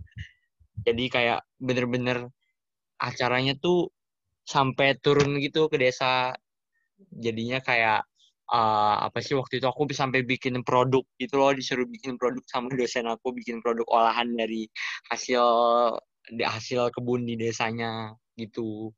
Jadi 0.85 1.09
kayak 1.09 1.41
bener-bener 1.57 2.29
acaranya 3.01 3.57
tuh 3.57 3.89
sampai 4.47 4.95
turun 5.03 5.35
gitu 5.43 5.67
ke 5.67 5.75
desa. 5.75 6.31
Jadinya 6.97 7.59
kayak 7.59 8.07
uh, 8.49 9.05
apa 9.05 9.19
sih 9.19 9.35
waktu 9.35 9.59
itu 9.59 9.67
aku 9.67 9.85
sampai 9.91 10.23
bikin 10.23 10.63
produk 10.63 11.03
gitu 11.19 11.35
loh 11.37 11.51
disuruh 11.51 11.85
bikin 11.85 12.15
produk 12.15 12.41
sama 12.47 12.71
dosen 12.73 13.05
aku 13.05 13.35
bikin 13.35 13.59
produk 13.59 13.85
olahan 13.91 14.31
dari 14.33 14.65
hasil 15.11 15.43
hasil 16.31 16.89
kebun 16.95 17.27
di 17.27 17.35
desanya 17.35 18.15
gitu. 18.39 18.91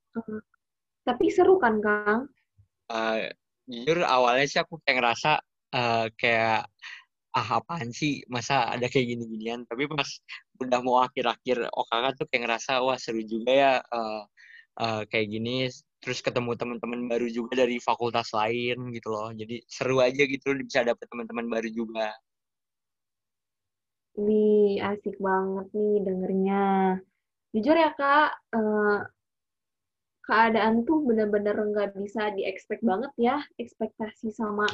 Tapi 1.03 1.25
seru 1.33 1.57
kan, 1.57 1.81
Kang? 1.81 2.29
uh, 2.89 3.29
jujur 3.69 4.01
awalnya 4.03 4.45
sih 4.49 4.59
aku 4.61 4.81
kayak 4.81 4.97
ngerasa 5.01 5.31
uh, 5.73 6.05
kayak 6.17 6.65
ah 7.29 7.47
apaan 7.61 7.93
sih? 7.93 8.25
Masa 8.27 8.73
ada 8.73 8.89
kayak 8.89 9.15
gini-ginian? 9.15 9.63
Tapi 9.69 9.85
pas 9.89 10.09
udah 10.59 10.79
mau 10.81 10.99
akhir-akhir 11.05 11.69
OKK 11.69 12.05
tuh 12.17 12.25
kayak 12.27 12.41
ngerasa 12.49 12.81
wah 12.83 12.97
seru 12.99 13.21
juga 13.23 13.51
ya 13.53 13.73
uh, 13.79 14.25
uh, 14.79 15.03
kayak 15.11 15.27
gini 15.29 15.67
terus 15.99 16.23
ketemu 16.23 16.55
teman-teman 16.55 17.11
baru 17.11 17.27
juga 17.27 17.59
dari 17.67 17.77
fakultas 17.83 18.31
lain 18.31 18.95
gitu 18.95 19.11
loh 19.11 19.29
jadi 19.35 19.59
seru 19.67 19.99
aja 19.99 20.23
gitu 20.23 20.55
bisa 20.63 20.87
dapet 20.87 21.05
teman-teman 21.11 21.45
baru 21.51 21.69
juga 21.69 22.15
Wih, 24.19 24.83
asik 24.83 25.15
banget 25.23 25.67
nih 25.71 25.95
dengernya. 26.03 26.63
Jujur 27.55 27.75
ya, 27.83 27.89
Kak, 27.95 28.29
eh, 28.51 28.99
keadaan 30.27 30.83
tuh 30.83 31.07
bener-bener 31.07 31.55
nggak 31.55 31.95
bisa 31.95 32.27
di-expect 32.35 32.83
banget 32.83 33.11
ya. 33.15 33.39
Ekspektasi 33.55 34.35
sama 34.35 34.67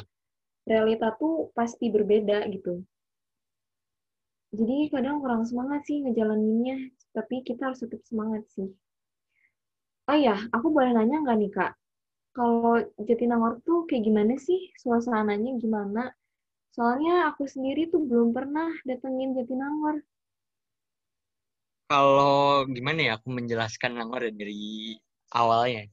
realita 0.66 1.14
tuh 1.20 1.54
pasti 1.54 1.86
berbeda 1.94 2.42
gitu. 2.50 2.82
Jadi 4.50 4.90
kadang 4.90 5.22
kurang 5.22 5.46
semangat 5.46 5.86
sih 5.86 6.02
ngejalaninnya, 6.02 6.90
tapi 7.14 7.46
kita 7.46 7.70
harus 7.70 7.86
tetap 7.86 8.02
semangat 8.02 8.42
sih. 8.50 8.66
Oh 10.10 10.16
iya, 10.22 10.34
aku 10.56 10.66
boleh 10.76 10.90
nanya 10.94 11.16
nggak 11.22 11.36
nih, 11.40 11.50
Kak? 11.56 11.70
Kalau 12.36 12.72
Jatinangor 13.08 13.52
tuh 13.66 13.78
kayak 13.88 14.04
gimana 14.08 14.34
sih? 14.46 14.60
Suasananya 14.82 15.50
gimana? 15.64 16.02
Soalnya 16.76 17.14
aku 17.30 17.42
sendiri 17.54 17.82
tuh 17.92 18.02
belum 18.10 18.28
pernah 18.36 18.70
datengin 18.88 19.30
Jatinangor. 19.38 19.96
kalau 21.90 22.66
gimana 22.74 23.00
ya 23.06 23.12
aku 23.18 23.28
menjelaskan 23.38 23.90
Nangor 23.98 24.22
dari 24.40 24.94
awalnya 25.34 25.84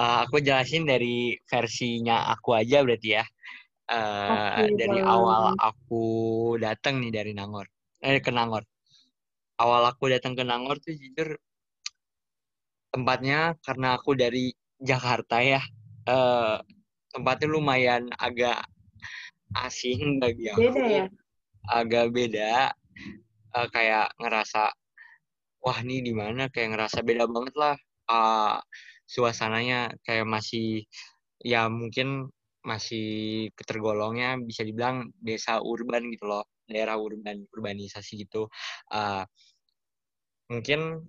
Uh, 0.00 0.24
aku 0.24 0.38
jelasin 0.46 0.86
dari 0.88 1.36
versinya 1.50 2.14
aku 2.32 2.50
aja 2.60 2.78
berarti 2.86 3.08
ya 3.20 3.24
Uh, 3.90 4.62
Oke, 4.62 4.64
dari 4.80 4.98
boleh. 4.98 5.04
awal 5.04 5.52
aku 5.60 6.02
datang 6.64 6.94
nih 7.02 7.12
dari 7.18 7.32
Nangor 7.38 7.66
eh 8.04 8.20
ke 8.24 8.30
Nangor 8.32 8.64
awal 9.62 9.82
aku 9.90 10.04
datang 10.14 10.34
ke 10.38 10.44
Nangor 10.50 10.76
tuh 10.84 10.94
jujur 11.02 11.28
tempatnya 12.94 13.54
karena 13.62 13.98
aku 14.00 14.16
dari 14.16 14.52
Jakarta 14.78 15.42
ya 15.42 15.60
eh, 16.08 16.56
tempatnya 17.12 17.48
lumayan 17.50 18.08
agak 18.16 18.62
asing 19.64 20.20
bagi 20.20 20.52
aku 20.52 20.60
Beda 20.70 20.84
ya? 20.86 21.04
agak 21.68 22.06
beda 22.12 22.72
Eh, 23.48 23.68
kayak 23.72 24.12
ngerasa 24.20 24.68
wah 25.64 25.78
ini 25.80 26.04
di 26.04 26.12
mana? 26.12 26.52
Kayak 26.52 26.76
ngerasa 26.76 26.98
beda 27.02 27.24
banget 27.26 27.54
lah 27.56 27.76
Eh, 28.08 28.56
suasananya. 29.04 29.92
Kayak 30.00 30.24
masih 30.28 30.88
ya 31.44 31.68
mungkin 31.68 32.32
masih 32.64 33.06
ketergolongnya 33.52 34.40
bisa 34.40 34.64
dibilang 34.64 35.12
desa 35.20 35.60
urban 35.60 36.08
gitu 36.12 36.24
loh 36.28 36.44
daerah 36.64 36.96
urban 36.96 37.44
urbanisasi 37.52 38.24
gitu. 38.24 38.48
Eh, 38.92 39.24
mungkin 40.48 41.04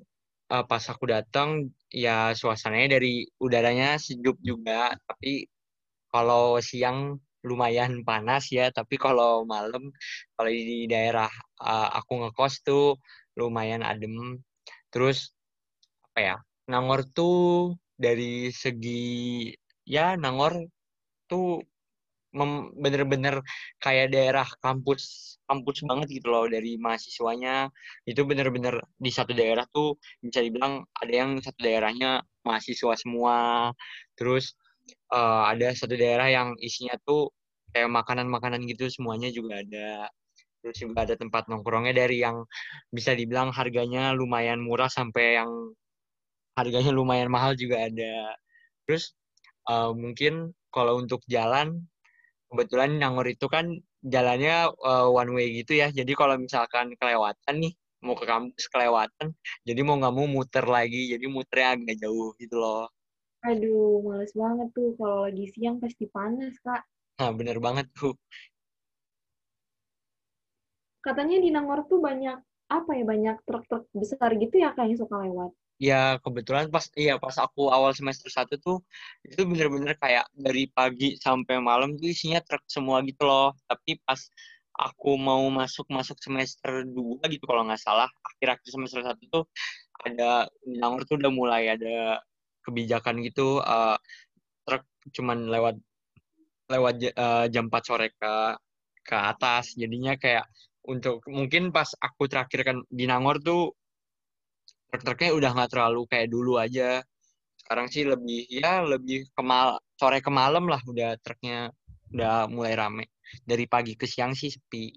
eh, 0.53 0.63
pas 0.69 0.83
aku 0.91 1.05
datang 1.13 1.49
ya 1.89 2.33
suasananya 2.39 2.99
dari 2.99 3.25
udaranya 3.45 3.97
sejuk 4.05 4.37
juga 4.49 4.93
tapi 5.07 5.45
kalau 6.13 6.57
siang 6.69 7.17
lumayan 7.47 8.03
panas 8.03 8.51
ya 8.51 8.67
tapi 8.77 8.95
kalau 8.99 9.47
malam 9.47 9.83
kalau 10.35 10.49
di 10.51 10.85
daerah 10.93 11.29
eh, 11.63 11.89
aku 11.97 12.11
ngekos 12.25 12.53
tuh 12.67 12.85
lumayan 13.39 13.81
adem. 13.85 14.43
Terus 14.91 15.31
apa 16.11 16.19
ya 16.19 16.35
Nangor 16.71 17.01
tuh 17.17 17.37
dari 17.95 18.51
segi 18.53 19.49
ya 19.87 20.17
Nangor 20.19 20.53
tuh 21.29 21.63
bener-bener 22.77 23.41
kayak 23.81 24.13
daerah 24.13 24.45
kampus 24.61 25.35
kampus 25.49 25.81
banget 25.81 26.07
gitu 26.21 26.29
loh 26.29 26.45
dari 26.45 26.77
mahasiswanya. 26.77 27.73
Itu 28.05 28.25
bener-bener 28.29 28.77
di 29.01 29.09
satu 29.09 29.33
daerah 29.33 29.65
tuh 29.73 29.97
bisa 30.21 30.39
dibilang 30.45 30.85
ada 31.01 31.13
yang 31.13 31.41
satu 31.41 31.59
daerahnya 31.61 32.21
mahasiswa 32.45 32.93
semua. 32.97 33.69
Terus 34.13 34.53
eh, 35.13 35.43
ada 35.53 35.73
satu 35.73 35.95
daerah 35.97 36.29
yang 36.29 36.53
isinya 36.61 36.95
tuh 37.01 37.33
kayak 37.73 37.89
makanan-makanan 37.89 38.61
gitu 38.69 38.89
semuanya 38.93 39.29
juga 39.33 39.61
ada. 39.65 40.09
Terus 40.61 40.77
juga 40.83 41.07
ada 41.07 41.15
tempat 41.17 41.47
nongkrongnya 41.49 41.95
dari 41.95 42.21
yang 42.21 42.43
bisa 42.93 43.15
dibilang 43.17 43.49
harganya 43.55 44.11
lumayan 44.13 44.59
murah 44.61 44.91
sampai 44.91 45.39
yang 45.39 45.49
harganya 46.59 46.91
lumayan 46.93 47.31
mahal 47.31 47.57
juga 47.57 47.89
ada. 47.89 48.37
Terus 48.85 49.17
eh, 49.69 49.91
mungkin 49.97 50.53
kalau 50.69 51.01
untuk 51.01 51.25
jalan 51.25 51.88
kebetulan 52.49 52.97
Nangor 52.97 53.29
itu 53.29 53.45
kan 53.45 53.77
jalannya 54.01 54.73
uh, 54.81 55.07
one 55.09 55.31
way 55.37 55.47
gitu 55.61 55.77
ya. 55.77 55.93
Jadi 55.93 56.11
kalau 56.17 56.35
misalkan 56.35 56.97
kelewatan 56.97 57.55
nih, 57.61 57.73
mau 57.99 58.15
ke 58.15 58.25
kampus 58.25 58.65
kelewatan, 58.71 59.35
jadi 59.67 59.81
mau 59.83 59.99
nggak 59.99 60.15
mau 60.15 60.27
muter 60.27 60.65
lagi. 60.65 61.13
Jadi 61.13 61.25
muternya 61.29 61.77
agak 61.77 61.97
jauh 62.01 62.33
gitu 62.41 62.55
loh. 62.57 62.89
Aduh, 63.47 64.03
males 64.03 64.35
banget 64.35 64.67
tuh. 64.75 64.97
Kalau 64.99 65.23
lagi 65.23 65.45
siang 65.55 65.79
pasti 65.79 66.05
panas, 66.11 66.59
Kak. 66.59 66.83
Nah, 67.19 67.31
bener 67.31 67.57
banget 67.63 67.87
tuh. 67.95 68.15
Katanya 70.99 71.39
di 71.39 71.47
Nangor 71.47 71.87
tuh 71.87 72.03
banyak, 72.03 72.35
apa 72.67 72.91
ya, 72.91 73.03
banyak 73.07 73.37
truk-truk 73.47 73.87
besar 73.95 74.35
gitu 74.35 74.59
ya, 74.59 74.75
Kak, 74.75 74.91
yang 74.91 74.99
suka 74.99 75.23
lewat. 75.23 75.55
Ya 75.79 76.19
kebetulan 76.19 76.67
pas 76.67 76.91
iya 76.99 77.15
pas 77.23 77.35
aku 77.39 77.71
awal 77.71 77.95
semester 77.95 78.27
satu 78.27 78.59
tuh 78.59 78.77
itu 79.23 79.47
bener-bener 79.47 79.95
kayak 79.95 80.27
dari 80.35 80.67
pagi 80.67 81.15
sampai 81.15 81.63
malam 81.63 81.95
tuh 81.95 82.11
isinya 82.11 82.43
truk 82.43 82.63
semua 82.67 82.99
gitu 83.07 83.23
loh. 83.23 83.55
Tapi 83.63 83.95
pas 84.03 84.19
aku 84.79 85.15
mau 85.19 85.43
masuk 85.51 85.87
masuk 85.91 86.19
semester 86.23 86.83
2 86.87 87.23
gitu 87.31 87.43
kalau 87.47 87.67
nggak 87.67 87.79
salah 87.83 88.07
akhir-akhir 88.35 88.67
semester 88.71 89.03
satu 89.03 89.23
tuh 89.27 89.43
ada 90.07 90.47
Nangor 90.67 91.03
tuh 91.03 91.19
udah 91.19 91.31
mulai 91.31 91.75
ada 91.75 92.23
kebijakan 92.63 93.19
gitu 93.27 93.59
eh, 93.63 93.97
truk 94.67 94.83
cuman 95.15 95.51
lewat 95.51 95.75
lewat 96.71 96.95
eh, 97.03 97.45
jam 97.51 97.67
4 97.67 97.83
sore 97.83 98.07
ke 98.15 98.33
ke 99.03 99.15
atas 99.17 99.75
jadinya 99.75 100.15
kayak 100.15 100.47
untuk 100.87 101.21
mungkin 101.27 101.75
pas 101.75 101.91
aku 101.99 102.29
terakhir 102.31 102.61
kan 102.63 102.77
di 102.87 103.03
Nangor 103.09 103.43
tuh 103.43 103.75
truk-truknya 104.89 105.31
udah 105.37 105.49
nggak 105.53 105.71
terlalu 105.71 106.01
kayak 106.09 106.27
dulu 106.29 106.57
aja 106.57 107.01
sekarang 107.61 107.87
sih 107.93 108.03
lebih 108.03 108.49
ya 108.49 108.81
lebih 108.81 109.29
kemal 109.37 109.77
sore 109.95 110.19
ke 110.25 110.31
malam 110.33 110.65
lah 110.65 110.81
udah 110.89 111.17
truknya 111.21 111.69
udah 112.09 112.49
mulai 112.49 112.73
rame 112.73 113.05
dari 113.45 113.69
pagi 113.69 113.93
ke 113.93 114.09
siang 114.09 114.33
sih 114.33 114.49
sepi 114.49 114.89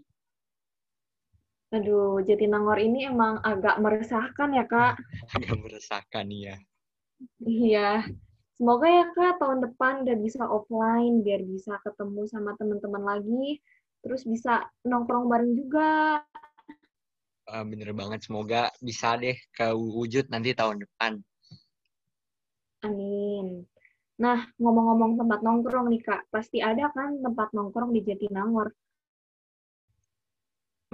Aduh, 1.73 2.21
Jatinangor 2.21 2.77
ini 2.77 3.09
emang 3.09 3.41
agak 3.41 3.81
meresahkan 3.81 4.53
ya, 4.53 4.69
Kak. 4.69 4.93
agak 5.41 5.57
meresahkan 5.57 6.29
ya 6.29 6.61
Iya. 7.43 8.07
Semoga 8.53 8.87
ya 8.87 9.07
Kak 9.17 9.43
tahun 9.43 9.59
depan 9.65 10.05
udah 10.07 10.17
bisa 10.21 10.45
offline 10.47 11.25
biar 11.25 11.43
bisa 11.43 11.81
ketemu 11.83 12.29
sama 12.31 12.55
teman-teman 12.61 13.03
lagi, 13.03 13.59
terus 14.05 14.23
bisa 14.29 14.69
nongkrong 14.87 15.27
bareng 15.27 15.57
juga. 15.57 16.23
Eh, 17.51 17.65
bener 17.67 17.91
banget, 17.91 18.21
semoga 18.27 18.71
bisa 18.79 19.19
deh 19.19 19.35
kewujud 19.57 20.31
nanti 20.31 20.55
tahun 20.55 20.79
depan. 20.87 21.13
Amin. 22.87 23.67
Nah, 24.23 24.39
ngomong-ngomong 24.63 25.19
tempat 25.19 25.41
nongkrong 25.43 25.87
nih 25.91 26.03
Kak, 26.07 26.21
pasti 26.31 26.59
ada 26.63 26.87
kan 26.95 27.19
tempat 27.19 27.51
nongkrong 27.57 27.91
di 27.91 28.01
Jatinangor. 28.07 28.71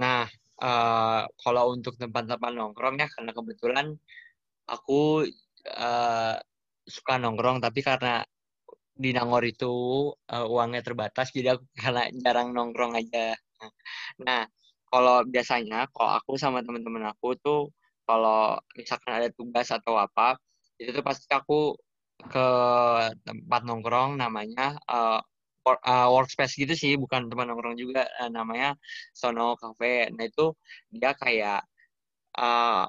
Nah, 0.01 0.25
eh, 0.63 1.21
kalau 1.43 1.63
untuk 1.75 1.93
tempat-tempat 2.01 2.51
nongkrong 2.57 2.95
ya, 3.01 3.07
karena 3.13 3.31
kebetulan 3.37 3.87
aku 4.65 5.29
eh, 5.69 6.35
suka 6.95 7.13
nongkrong, 7.21 7.57
tapi 7.61 7.79
karena 7.85 8.25
di 9.03 9.09
Nangor 9.15 9.43
itu 9.47 9.73
eh, 10.33 10.45
uangnya 10.53 10.81
terbatas, 10.87 11.27
jadi 11.35 11.57
aku 11.57 11.65
karena 11.83 12.03
jarang 12.23 12.49
nongkrong 12.55 12.93
aja. 12.99 13.37
Nah, 14.25 14.41
kalau 14.91 15.15
biasanya, 15.33 15.77
kalau 15.95 16.11
aku 16.19 16.31
sama 16.43 16.59
teman-teman 16.65 17.05
aku 17.11 17.27
tuh, 17.43 17.59
kalau 18.07 18.57
misalkan 18.79 19.11
ada 19.17 19.29
tugas 19.37 19.67
atau 19.77 19.93
apa, 20.05 20.35
itu 20.81 20.89
tuh 20.97 21.03
pasti 21.05 21.25
aku 21.31 21.77
ke 22.31 22.45
tempat 23.27 23.61
nongkrong 23.67 24.11
namanya 24.19 24.75
eh, 24.89 25.19
wor- 25.65 25.83
eh, 25.83 26.07
workspace 26.13 26.53
gitu 26.61 26.73
sih, 26.75 26.93
bukan 26.99 27.29
tempat 27.31 27.45
nongkrong 27.49 27.77
juga, 27.79 28.01
eh, 28.21 28.29
namanya 28.31 28.75
Sono 29.15 29.55
Cafe. 29.61 30.09
Nah, 30.15 30.25
itu 30.29 30.55
dia 30.93 31.11
kayak 31.15 31.59
eh, 32.39 32.83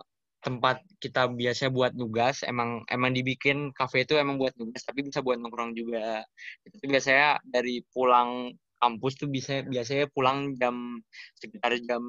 tempat 0.44 0.76
kita 1.02 1.20
biasanya 1.40 1.70
buat 1.78 1.92
nugas, 2.00 2.36
emang 2.48 2.70
emang 2.88 3.12
dibikin 3.16 3.72
cafe 3.76 4.04
itu 4.08 4.14
emang 4.16 4.36
buat 4.40 4.54
nugas, 4.60 4.82
tapi 4.88 5.00
bisa 5.08 5.20
buat 5.26 5.36
nongkrong 5.42 5.72
juga. 5.76 6.24
Itu 6.66 6.84
biasanya 6.88 7.40
dari 7.44 7.82
pulang 7.92 8.54
kampus 8.82 9.12
tuh 9.20 9.28
bisa 9.30 9.62
biasanya 9.68 10.08
pulang 10.10 10.56
jam 10.56 10.98
sekitar 11.38 11.76
jam 11.84 12.02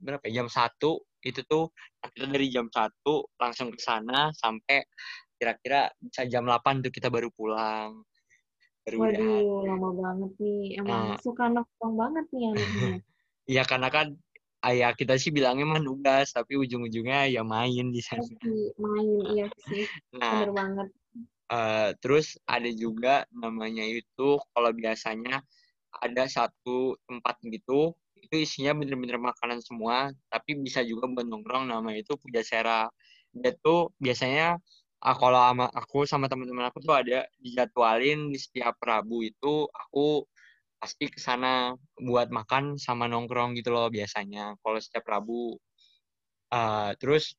berapa 0.00 0.24
ya? 0.28 0.42
Jam 0.42 0.48
satu 0.50 1.04
itu 1.22 1.40
tuh 1.44 1.68
nah, 2.00 2.08
kita 2.12 2.26
dari 2.32 2.48
jam 2.48 2.66
satu 2.72 3.28
langsung 3.36 3.68
ke 3.76 3.80
sana 3.80 4.32
sampai 4.34 4.82
kira-kira 5.40 5.92
bisa 6.00 6.24
jam 6.28 6.44
8 6.48 6.80
tuh 6.84 6.92
kita 6.92 7.08
baru 7.12 7.28
pulang. 7.32 8.04
Baru 8.84 8.96
udahan. 9.08 9.44
Waduh, 9.44 9.60
lama 9.68 9.88
banget 10.02 10.30
nih. 10.42 10.62
Emang 10.80 11.02
Nah. 11.12 11.20
suka 11.20 11.44
nongkrong 11.52 11.94
banget 12.00 12.24
nih 12.32 12.44
anaknya. 12.52 12.92
Iya 13.50 13.62
karena 13.66 13.88
kan 13.90 14.06
ayah 14.62 14.94
kita 14.94 15.18
sih 15.18 15.34
bilangnya 15.34 15.66
mah 15.66 15.82
nugas, 15.82 16.30
tapi 16.30 16.54
ujung-ujungnya 16.54 17.26
ya 17.34 17.42
main 17.42 17.90
di 17.90 17.98
sana. 17.98 18.22
Main, 18.78 19.08
iya 19.34 19.46
sih. 19.66 19.84
Nah, 20.14 20.44
Bener 20.44 20.50
banget. 20.54 20.88
eh, 21.50 21.88
terus 21.98 22.38
ada 22.46 22.70
juga 22.70 23.26
namanya 23.34 23.82
itu 23.82 24.38
kalau 24.54 24.70
biasanya 24.70 25.42
ada 25.98 26.24
satu 26.30 26.94
tempat 27.08 27.36
gitu, 27.42 27.94
itu 28.20 28.34
isinya 28.36 28.76
bener-bener 28.78 29.18
makanan 29.18 29.58
semua, 29.64 30.14
tapi 30.30 30.54
bisa 30.60 30.84
juga 30.86 31.10
buat 31.10 31.26
nongkrong 31.26 31.66
namanya 31.70 32.04
itu 32.04 32.14
Pujasera. 32.20 32.86
Dia 33.34 33.52
tuh 33.58 33.90
biasanya 33.98 34.58
ah, 35.02 35.16
kalau 35.16 35.40
sama 35.40 35.66
aku 35.72 35.98
sama 36.06 36.26
teman-teman 36.30 36.68
aku 36.70 36.78
tuh 36.84 36.94
ada 36.94 37.26
dijadwalin 37.40 38.30
di 38.30 38.38
setiap 38.38 38.76
Rabu 38.82 39.24
itu 39.24 39.66
aku 39.72 40.26
pasti 40.80 41.12
ke 41.12 41.20
sana 41.20 41.76
buat 42.00 42.32
makan 42.32 42.80
sama 42.80 43.04
nongkrong 43.04 43.52
gitu 43.58 43.68
loh 43.74 43.88
biasanya 43.92 44.56
kalau 44.62 44.78
setiap 44.80 45.04
Rabu. 45.08 45.56
Eh, 46.50 46.90
terus 46.98 47.34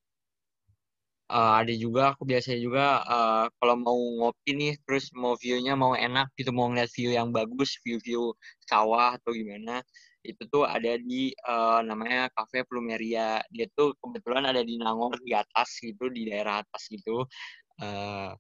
eh, 1.37 1.53
ada 1.61 1.73
juga 1.83 2.01
aku 2.13 2.23
biasanya 2.31 2.59
juga 2.67 2.85
eh, 3.15 3.45
kalau 3.59 3.75
mau 3.79 3.99
ngopi 4.19 4.51
nih 4.59 4.73
terus 4.85 5.05
mau 5.15 5.33
view-nya 5.39 5.73
mau 5.79 5.93
enak 5.95 6.27
gitu 6.37 6.51
mau 6.55 6.67
ngeliat 6.69 6.91
view 6.97 7.09
yang 7.15 7.29
bagus 7.31 7.79
view-view 7.83 8.35
sawah 8.69 9.17
atau 9.17 9.31
gimana 9.33 9.81
itu 10.21 10.43
tuh 10.53 10.63
ada 10.69 10.97
di 11.01 11.33
eh, 11.33 11.79
namanya 11.81 12.29
Cafe 12.35 12.61
Plumeria. 12.67 13.41
Dia 13.49 13.65
tuh 13.73 13.97
kebetulan 13.97 14.45
ada 14.45 14.61
di 14.61 14.77
Nangor 14.77 15.17
di 15.25 15.33
atas 15.33 15.81
gitu 15.81 16.09
di 16.13 16.29
daerah 16.29 16.61
atas 16.61 16.83
gitu. 16.93 17.25
Eh, 17.81 18.31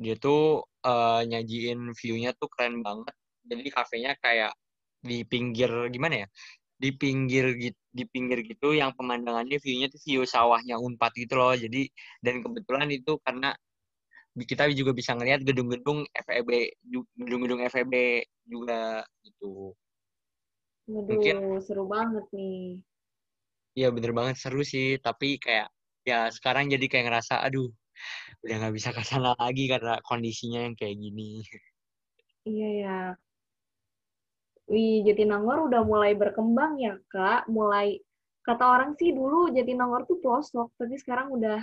dia 0.00 0.14
tuh 0.16 0.64
eh, 0.84 1.20
nyajiin 1.28 1.92
view-nya 1.92 2.32
tuh 2.40 2.48
keren 2.52 2.80
banget. 2.80 3.14
Jadi 3.46 3.68
kafenya 3.68 4.12
kayak 4.18 4.52
di 5.06 5.22
pinggir 5.22 5.70
gimana 5.94 6.26
ya 6.26 6.28
di 6.76 6.92
pinggir 6.92 7.56
gitu 7.56 7.78
di 7.96 8.04
pinggir 8.04 8.44
gitu 8.44 8.76
yang 8.76 8.92
pemandangannya 8.92 9.56
view-nya 9.56 9.88
tuh 9.88 10.00
view 10.04 10.22
sawahnya 10.28 10.76
Unpad 10.76 11.12
gitu 11.16 11.34
loh 11.40 11.56
jadi 11.56 11.88
dan 12.20 12.44
kebetulan 12.44 12.92
itu 12.92 13.16
karena 13.24 13.56
kita 14.36 14.68
juga 14.76 14.92
bisa 14.92 15.16
ngelihat 15.16 15.40
gedung-gedung 15.48 16.04
FEB 16.12 16.50
gedung-gedung 17.16 17.64
FEB 17.72 18.20
juga 18.44 19.00
gitu 19.24 19.72
Waduh, 20.86 21.18
Mungkin- 21.18 21.58
seru 21.66 21.82
banget 21.90 22.22
nih. 22.30 22.78
Iya 23.74 23.90
bener 23.90 24.12
banget 24.14 24.36
seru 24.38 24.62
sih 24.62 24.96
tapi 25.02 25.36
kayak 25.36 25.68
ya 26.06 26.30
sekarang 26.30 26.70
jadi 26.70 26.86
kayak 26.86 27.04
ngerasa 27.10 27.42
aduh 27.42 27.68
udah 28.46 28.54
nggak 28.62 28.74
bisa 28.78 28.88
ke 28.94 29.02
sana 29.04 29.34
lagi 29.36 29.66
karena 29.66 29.98
kondisinya 30.06 30.62
yang 30.64 30.76
kayak 30.78 30.96
gini 30.96 31.42
Iya 32.46 32.68
ya. 32.84 32.98
Wih, 34.66 35.06
Jatinangor 35.06 35.70
udah 35.70 35.86
mulai 35.86 36.18
berkembang 36.18 36.82
ya, 36.82 36.98
Kak. 37.06 37.46
Mulai 37.46 38.02
kata 38.42 38.66
orang 38.66 38.98
sih 38.98 39.14
dulu 39.14 39.50
Jatinangor 39.54 40.06
tuh 40.10 40.18
pelosok, 40.18 40.74
tapi 40.74 40.98
sekarang 40.98 41.30
udah 41.30 41.62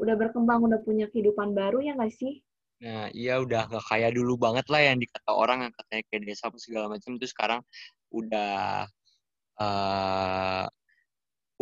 udah 0.00 0.14
berkembang, 0.16 0.64
udah 0.64 0.80
punya 0.80 1.06
kehidupan 1.12 1.52
baru 1.52 1.84
ya 1.84 1.92
nggak 1.92 2.12
sih? 2.16 2.40
Nah, 2.82 3.06
iya 3.14 3.38
udah 3.38 3.70
gak 3.70 3.84
kayak 3.86 4.16
dulu 4.18 4.34
banget 4.34 4.66
lah 4.66 4.82
yang 4.82 4.98
dikata 4.98 5.30
orang 5.30 5.68
yang 5.68 5.72
katanya 5.76 6.02
kayak 6.10 6.22
desa 6.26 6.50
apa 6.50 6.58
segala 6.58 6.86
macam 6.90 7.10
itu 7.14 7.26
sekarang 7.30 7.60
udah 8.10 8.88
eh 9.62 10.64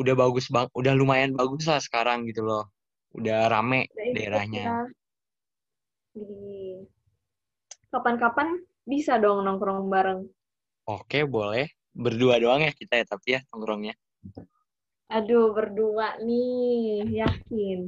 udah 0.01 0.15
bagus 0.17 0.49
bang, 0.49 0.65
udah 0.73 0.93
lumayan 0.97 1.37
bagus 1.37 1.69
lah 1.69 1.77
sekarang 1.83 2.25
gitu 2.25 2.41
loh. 2.41 2.73
Udah 3.13 3.53
rame 3.53 3.91
Udah 3.93 4.05
ikut 4.07 4.17
daerahnya. 4.17 4.63
ya. 4.65 4.79
Di 6.17 6.31
kapan-kapan 7.93 8.49
bisa 8.89 9.21
dong 9.21 9.45
nongkrong 9.45 9.93
bareng. 9.93 10.25
Oke, 10.91 11.23
boleh. 11.23 11.71
Berdua 11.95 12.43
doang 12.43 12.67
ya 12.67 12.75
kita 12.75 12.99
ya 12.99 13.07
tapi 13.07 13.39
ya 13.39 13.41
nongkrongnya. 13.55 13.95
Aduh, 15.07 15.55
berdua 15.55 16.19
nih, 16.19 17.07
yakin. 17.23 17.81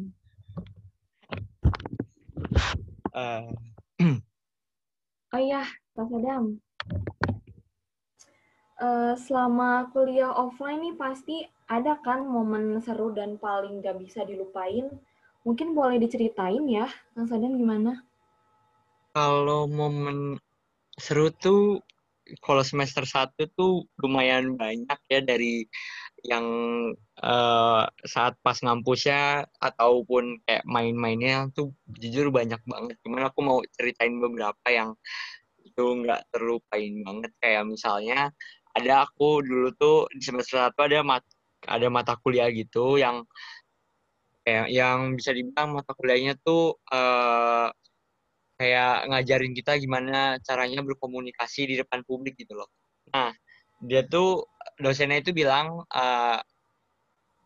Eh, 3.10 3.46
Oh 5.34 5.40
iya, 5.40 5.64
Kak 5.96 6.06
Sadam. 6.12 6.60
Eh, 8.78 9.14
selama 9.18 9.88
kuliah 9.90 10.28
offline 10.28 10.84
nih 10.84 10.94
pasti 10.94 11.36
ada 11.66 11.96
kan 12.04 12.22
momen 12.22 12.78
seru 12.84 13.10
dan 13.16 13.40
paling 13.40 13.82
gak 13.82 13.98
bisa 13.98 14.22
dilupain. 14.28 14.92
Mungkin 15.42 15.74
boleh 15.74 15.98
diceritain 15.98 16.62
ya, 16.70 16.86
Kang 17.18 17.26
Sadam 17.26 17.58
gimana? 17.58 18.06
kalau 19.12 19.68
momen 19.68 20.40
seru 20.96 21.28
tuh 21.28 21.84
kalau 22.40 22.64
semester 22.64 23.04
1 23.04 23.34
tuh 23.52 23.84
lumayan 24.00 24.56
banyak 24.56 25.00
ya 25.10 25.20
dari 25.20 25.66
yang 26.24 26.46
eh, 27.18 27.84
saat 28.06 28.38
pas 28.40 28.56
ngampusnya 28.62 29.50
ataupun 29.58 30.40
kayak 30.46 30.64
main-mainnya 30.64 31.50
tuh 31.52 31.74
jujur 31.98 32.30
banyak 32.30 32.62
banget. 32.64 32.96
Cuman 33.02 33.28
aku 33.28 33.38
mau 33.44 33.58
ceritain 33.74 34.16
beberapa 34.16 34.66
yang 34.70 34.94
itu 35.66 35.84
nggak 36.04 36.28
terlupain 36.32 36.94
banget 37.04 37.32
kayak 37.40 37.64
misalnya 37.64 38.30
ada 38.72 39.04
aku 39.08 39.40
dulu 39.44 39.68
tuh 39.76 39.98
di 40.12 40.22
semester 40.24 40.60
1 40.60 40.76
ada 40.76 41.00
mat 41.04 41.24
ada 41.68 41.86
mata 41.92 42.14
kuliah 42.18 42.50
gitu 42.50 42.98
yang 42.98 43.22
kayak 44.42 44.68
yang 44.74 45.14
bisa 45.14 45.30
dibilang 45.30 45.70
mata 45.70 45.94
kuliahnya 45.94 46.34
tuh 46.42 46.76
eh, 46.90 47.68
kayak 48.62 49.10
ngajarin 49.10 49.50
kita 49.58 49.74
gimana 49.82 50.38
caranya 50.46 50.86
berkomunikasi 50.86 51.66
di 51.66 51.74
depan 51.82 52.06
publik 52.06 52.38
gitu 52.38 52.54
loh. 52.54 52.70
Nah, 53.10 53.34
dia 53.82 54.06
tuh 54.06 54.46
dosennya 54.78 55.18
itu 55.18 55.34
bilang 55.34 55.82
eh, 55.90 56.38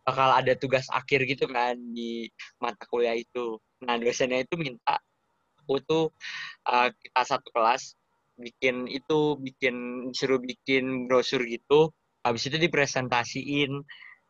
bakal 0.05 0.29
ada 0.37 0.53
tugas 0.53 0.85
akhir 0.93 1.25
gitu 1.25 1.49
kan 1.49 1.73
di 1.73 2.29
mata 2.61 2.85
kuliah 2.85 3.17
itu. 3.17 3.57
Nah, 3.81 3.97
dosennya 3.97 4.45
itu 4.45 4.53
minta 4.61 5.01
aku 5.65 5.81
tuh 5.81 6.05
eh, 6.69 6.93
kita 6.93 7.21
satu 7.25 7.49
kelas 7.49 7.97
bikin 8.37 8.85
itu 8.85 9.41
bikin 9.41 10.09
suruh 10.13 10.37
bikin 10.37 11.09
brosur 11.09 11.41
gitu. 11.49 11.89
Habis 12.21 12.53
itu 12.53 12.61
dipresentasiin, 12.61 13.73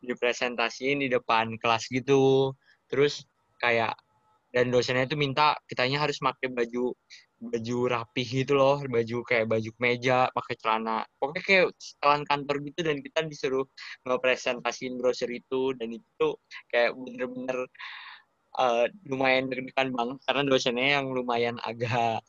dipresentasiin 0.07 1.03
di 1.03 1.11
depan 1.11 1.59
kelas 1.59 1.91
gitu. 1.91 2.55
Terus 2.87 3.27
kayak 3.59 3.99
dan 4.55 4.71
dosennya 4.71 5.03
itu 5.05 5.19
minta 5.19 5.59
kitanya 5.67 6.07
harus 6.07 6.17
pakai 6.23 6.47
baju 6.47 6.95
baju 7.37 7.77
rapih 7.85 8.25
gitu 8.25 8.57
loh 8.57 8.81
baju 8.89 9.21
kayak 9.21 9.45
baju 9.45 9.69
kemeja 9.77 10.31
pakai 10.33 10.55
celana. 10.57 11.05
Pokoknya 11.21 11.43
kayak 11.45 11.65
setelan 11.77 12.23
kantor 12.25 12.55
gitu 12.65 12.79
dan 12.81 12.97
kita 13.03 13.19
disuruh 13.27 13.65
ngepresentasiin 14.07 14.97
brosur 14.97 15.29
itu. 15.29 15.75
Dan 15.77 15.99
itu 15.99 16.27
kayak 16.73 16.97
bener-bener 16.97 17.69
eh, 18.57 18.85
lumayan 19.05 19.51
deg-degan 19.51 19.93
banget 19.93 20.17
karena 20.25 20.41
dosennya 20.49 20.87
yang 21.01 21.07
lumayan 21.13 21.55
agak 21.61 22.25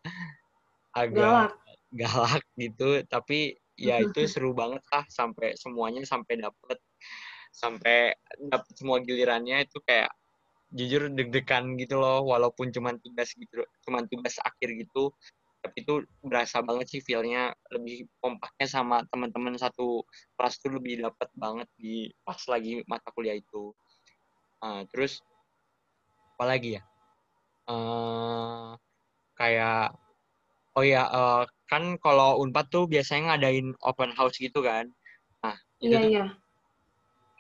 agak 0.93 1.55
Galak. 1.55 1.55
galak 1.95 2.45
gitu. 2.61 2.91
Tapi 3.09 3.57
ya 3.79 4.03
itu 4.05 4.27
seru 4.29 4.53
banget 4.53 4.83
lah 4.93 5.07
sampai 5.09 5.57
semuanya 5.57 6.05
sampai 6.05 6.43
dapet 6.43 6.79
sampai 7.55 8.13
dapet 8.37 8.73
semua 8.77 9.01
gilirannya. 9.01 9.65
Itu 9.65 9.81
kayak 9.81 10.13
jujur 10.73 11.09
deg-degan 11.13 11.77
gitu 11.81 11.97
loh 11.97 12.25
walaupun 12.29 12.69
cuman 12.69 13.01
tugas 13.01 13.33
gitu 13.33 13.65
cuman 13.89 14.05
tugas 14.11 14.37
akhir 14.45 14.69
gitu 14.77 15.13
tapi 15.59 15.83
itu 15.83 15.95
berasa 16.23 16.63
banget 16.63 16.87
sih 16.87 17.01
feel-nya 17.03 17.51
lebih 17.75 18.07
kompaknya 18.23 18.67
sama 18.71 19.03
teman-teman 19.11 19.59
satu 19.59 20.07
kelas 20.39 20.55
tuh 20.63 20.79
lebih 20.79 21.03
dapet 21.03 21.29
banget 21.35 21.69
di 21.75 22.07
pas 22.23 22.39
lagi 22.47 22.83
mata 22.87 23.11
kuliah 23.11 23.35
itu. 23.35 23.75
Nah, 24.63 24.87
terus 24.91 25.19
apa 26.39 26.45
lagi 26.47 26.79
ya? 26.79 26.83
Eh 27.67 28.69
kayak 29.35 29.99
oh 30.79 30.85
ya 30.87 31.03
eh, 31.11 31.43
kan 31.67 31.99
kalau 31.99 32.39
Unpad 32.43 32.67
tuh 32.71 32.85
biasanya 32.87 33.35
ngadain 33.35 33.75
open 33.83 34.15
house 34.15 34.39
gitu 34.39 34.63
kan? 34.63 34.87
Nah 35.43 35.57
itu 35.83 35.91
Iya 35.91 35.99
tuh 35.99 36.11
iya. 36.15 36.25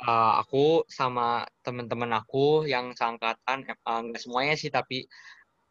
Uh, 0.07 0.33
aku 0.43 0.87
sama 0.87 1.43
teman-teman 1.67 2.23
aku 2.23 2.69
yang 2.69 2.95
seangkatan 2.95 3.67
uh, 3.87 4.03
semuanya 4.15 4.55
sih 4.55 4.71
tapi 4.71 5.11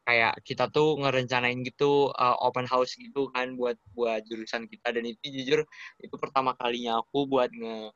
kayak 0.08 0.40
kita 0.48 0.72
tuh 0.72 0.96
ngerencanain 1.04 1.60
gitu 1.68 2.16
uh, 2.16 2.36
open 2.40 2.64
house 2.64 2.96
gitu 2.96 3.28
kan 3.36 3.60
buat 3.60 3.76
buat 3.92 4.24
jurusan 4.24 4.72
kita. 4.72 4.96
Dan 4.96 5.04
itu 5.04 5.28
jujur 5.28 5.60
itu 6.00 6.16
pertama 6.16 6.56
kalinya 6.56 7.04
aku 7.04 7.28
buat 7.28 7.52
nge 7.52 7.92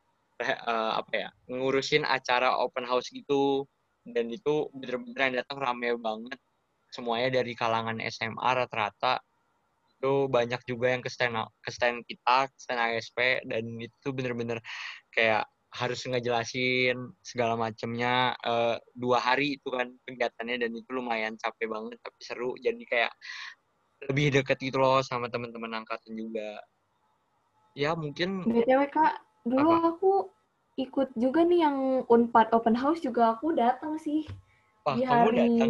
uh, 0.67 0.91
apa 0.99 1.13
ya 1.15 1.29
ngurusin 1.47 2.03
acara 2.03 2.59
open 2.59 2.83
house 2.83 3.07
gitu. 3.15 3.63
Dan 4.03 4.27
itu 4.27 4.67
bener-bener 4.75 5.19
yang 5.31 5.35
datang 5.39 5.63
rame 5.63 5.95
banget. 5.95 6.39
Semuanya 6.91 7.31
dari 7.31 7.55
kalangan 7.55 8.03
SMA 8.11 8.49
rata-rata. 8.59 9.23
Itu 9.95 10.27
banyak 10.27 10.67
juga 10.67 10.91
yang 10.91 10.99
ke 10.99 11.07
stand 11.07 11.39
ke 11.63 11.71
stand 11.71 12.03
kita 12.03 12.51
ke 12.51 12.57
stand 12.59 12.81
ASP 12.91 13.47
dan 13.47 13.63
itu 13.79 14.07
bener-bener 14.11 14.59
kayak 15.15 15.47
harus 15.71 16.03
ngejelasin 16.03 16.99
segala 17.23 17.55
macamnya 17.55 18.35
eh, 18.43 18.75
dua 18.91 19.23
hari 19.23 19.55
itu 19.55 19.71
kan 19.71 19.87
kegiatannya 20.03 20.67
dan 20.67 20.71
itu 20.75 20.89
lumayan 20.91 21.39
capek 21.39 21.71
banget 21.71 21.95
tapi 22.03 22.19
seru 22.19 22.51
jadi 22.59 22.83
kayak 22.83 23.13
lebih 24.11 24.41
deket 24.41 24.57
gitu 24.59 24.81
loh 24.81 24.99
sama 24.99 25.31
teman-teman 25.31 25.79
angkatan 25.79 26.11
juga 26.17 26.59
ya 27.71 27.95
mungkin 27.95 28.43
BTW 28.43 28.91
Kak, 28.91 29.23
dulu 29.47 29.69
Apa? 29.79 29.95
aku 29.95 30.11
ikut 30.75 31.15
juga 31.15 31.45
nih 31.47 31.63
yang 31.63 31.77
Unpad 32.11 32.51
Open 32.51 32.75
House 32.75 32.99
juga 32.99 33.37
aku 33.39 33.55
datang 33.55 33.95
sih 33.95 34.27
wah 34.83 34.95
di 34.97 35.07
kamu 35.07 35.15
hari 35.31 35.37
datang 35.39 35.69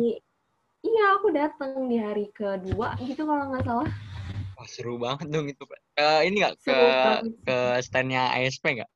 Iya, 0.81 1.05
aku 1.21 1.27
datang 1.29 1.71
di 1.85 1.97
hari 2.01 2.25
kedua 2.33 2.97
gitu 3.05 3.21
kalau 3.29 3.53
nggak 3.53 3.69
salah. 3.69 3.89
wah 4.57 4.65
seru 4.65 4.97
banget 4.97 5.29
dong 5.29 5.45
itu 5.45 5.61
Eh, 5.93 6.21
ini 6.25 6.41
nggak 6.41 6.57
ke 6.65 6.73
banget. 6.73 7.33
ke 7.45 7.57
standnya 7.85 8.33
ASP 8.33 8.81
nggak 8.81 8.89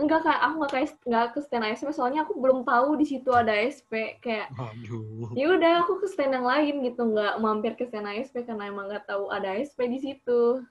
Enggak 0.00 0.24
kak, 0.24 0.38
aku 0.40 0.54
nggak 0.64 0.72
kayak 0.72 0.88
nggak 1.04 1.26
ke 1.36 1.40
stand 1.44 1.66
ASP 1.68 1.92
soalnya 1.92 2.24
aku 2.24 2.32
belum 2.40 2.64
tahu 2.64 2.96
di 2.96 3.04
situ 3.04 3.28
ada 3.36 3.52
ASP 3.52 4.16
kayak 4.24 4.48
waduh 4.56 5.28
ya 5.36 5.52
udah 5.52 5.84
aku 5.84 6.00
ke 6.00 6.06
stand 6.08 6.32
yang 6.32 6.48
lain 6.48 6.80
gitu 6.88 7.04
nggak 7.04 7.36
mampir 7.36 7.76
ke 7.76 7.84
stand 7.84 8.08
ASP 8.08 8.48
karena 8.48 8.72
emang 8.72 8.88
nggak 8.88 9.04
tahu 9.04 9.28
ada 9.28 9.52
ASP 9.52 9.76
di 9.92 10.00
situ. 10.00 10.64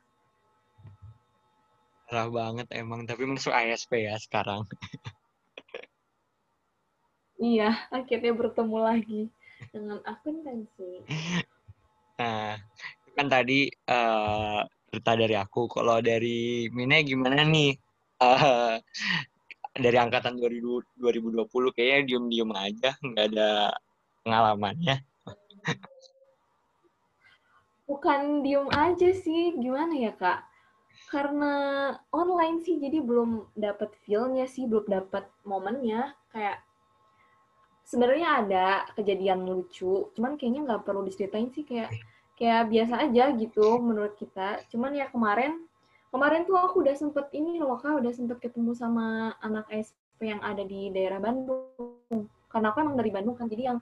parah 2.09 2.25
banget 2.25 2.65
emang 2.73 3.05
tapi 3.05 3.29
masuk 3.29 3.53
ASP 3.53 4.01
ya 4.01 4.17
sekarang 4.17 4.65
Iya, 7.39 7.71
akhirnya 7.87 8.35
bertemu 8.35 8.77
lagi 8.83 9.21
dengan 9.71 10.03
akuntansi. 10.03 11.07
Nah, 12.19 12.59
kan 13.15 13.27
tadi 13.31 13.71
eh, 13.71 14.59
cerita 14.91 15.11
dari 15.15 15.35
aku. 15.39 15.71
Kalau 15.71 16.03
dari 16.03 16.67
Mine 16.67 16.99
gimana 17.07 17.47
nih? 17.47 17.79
Eh, 18.19 18.75
dari 19.79 19.95
angkatan 19.95 20.35
2000 20.35 20.83
2020 20.99 21.71
kayaknya 21.71 21.99
diem-diem 22.03 22.51
aja, 22.51 22.89
nggak 22.99 23.25
ada 23.31 23.49
pengalamannya. 24.27 24.95
Bukan 27.87 28.43
diem 28.43 28.67
aja 28.75 29.09
sih, 29.15 29.55
gimana 29.55 29.95
ya 29.95 30.11
kak? 30.19 30.43
Karena 31.07 31.53
online 32.11 32.59
sih, 32.61 32.75
jadi 32.75 32.99
belum 32.99 33.55
dapet 33.55 33.95
feel-nya 34.03 34.45
sih, 34.51 34.67
belum 34.67 34.85
dapet 34.91 35.23
momennya. 35.47 36.11
Kayak 36.35 36.59
sebenarnya 37.87 38.27
ada 38.43 38.67
kejadian 38.99 39.47
lucu, 39.47 40.11
cuman 40.13 40.35
kayaknya 40.35 40.67
nggak 40.67 40.83
perlu 40.83 41.07
diceritain 41.07 41.49
sih 41.55 41.63
kayak 41.63 41.89
kayak 42.35 42.67
biasa 42.67 43.09
aja 43.09 43.31
gitu 43.31 43.79
menurut 43.79 44.19
kita. 44.19 44.59
Cuman 44.67 44.91
ya 44.91 45.07
kemarin 45.07 45.68
kemarin 46.09 46.45
tuh 46.45 46.57
aku 46.57 46.81
udah 46.81 46.95
sempet 46.97 47.29
ini 47.33 47.61
loh 47.61 47.77
kak, 47.77 48.01
udah 48.01 48.11
sempet 48.13 48.41
ketemu 48.41 48.73
sama 48.73 49.37
anak 49.41 49.69
SP 49.69 50.33
yang 50.33 50.41
ada 50.41 50.61
di 50.65 50.89
daerah 50.89 51.21
Bandung. 51.21 52.27
Karena 52.49 52.73
aku 52.73 52.81
emang 52.81 52.97
dari 52.97 53.11
Bandung 53.13 53.37
kan, 53.37 53.45
jadi 53.45 53.73
yang 53.73 53.79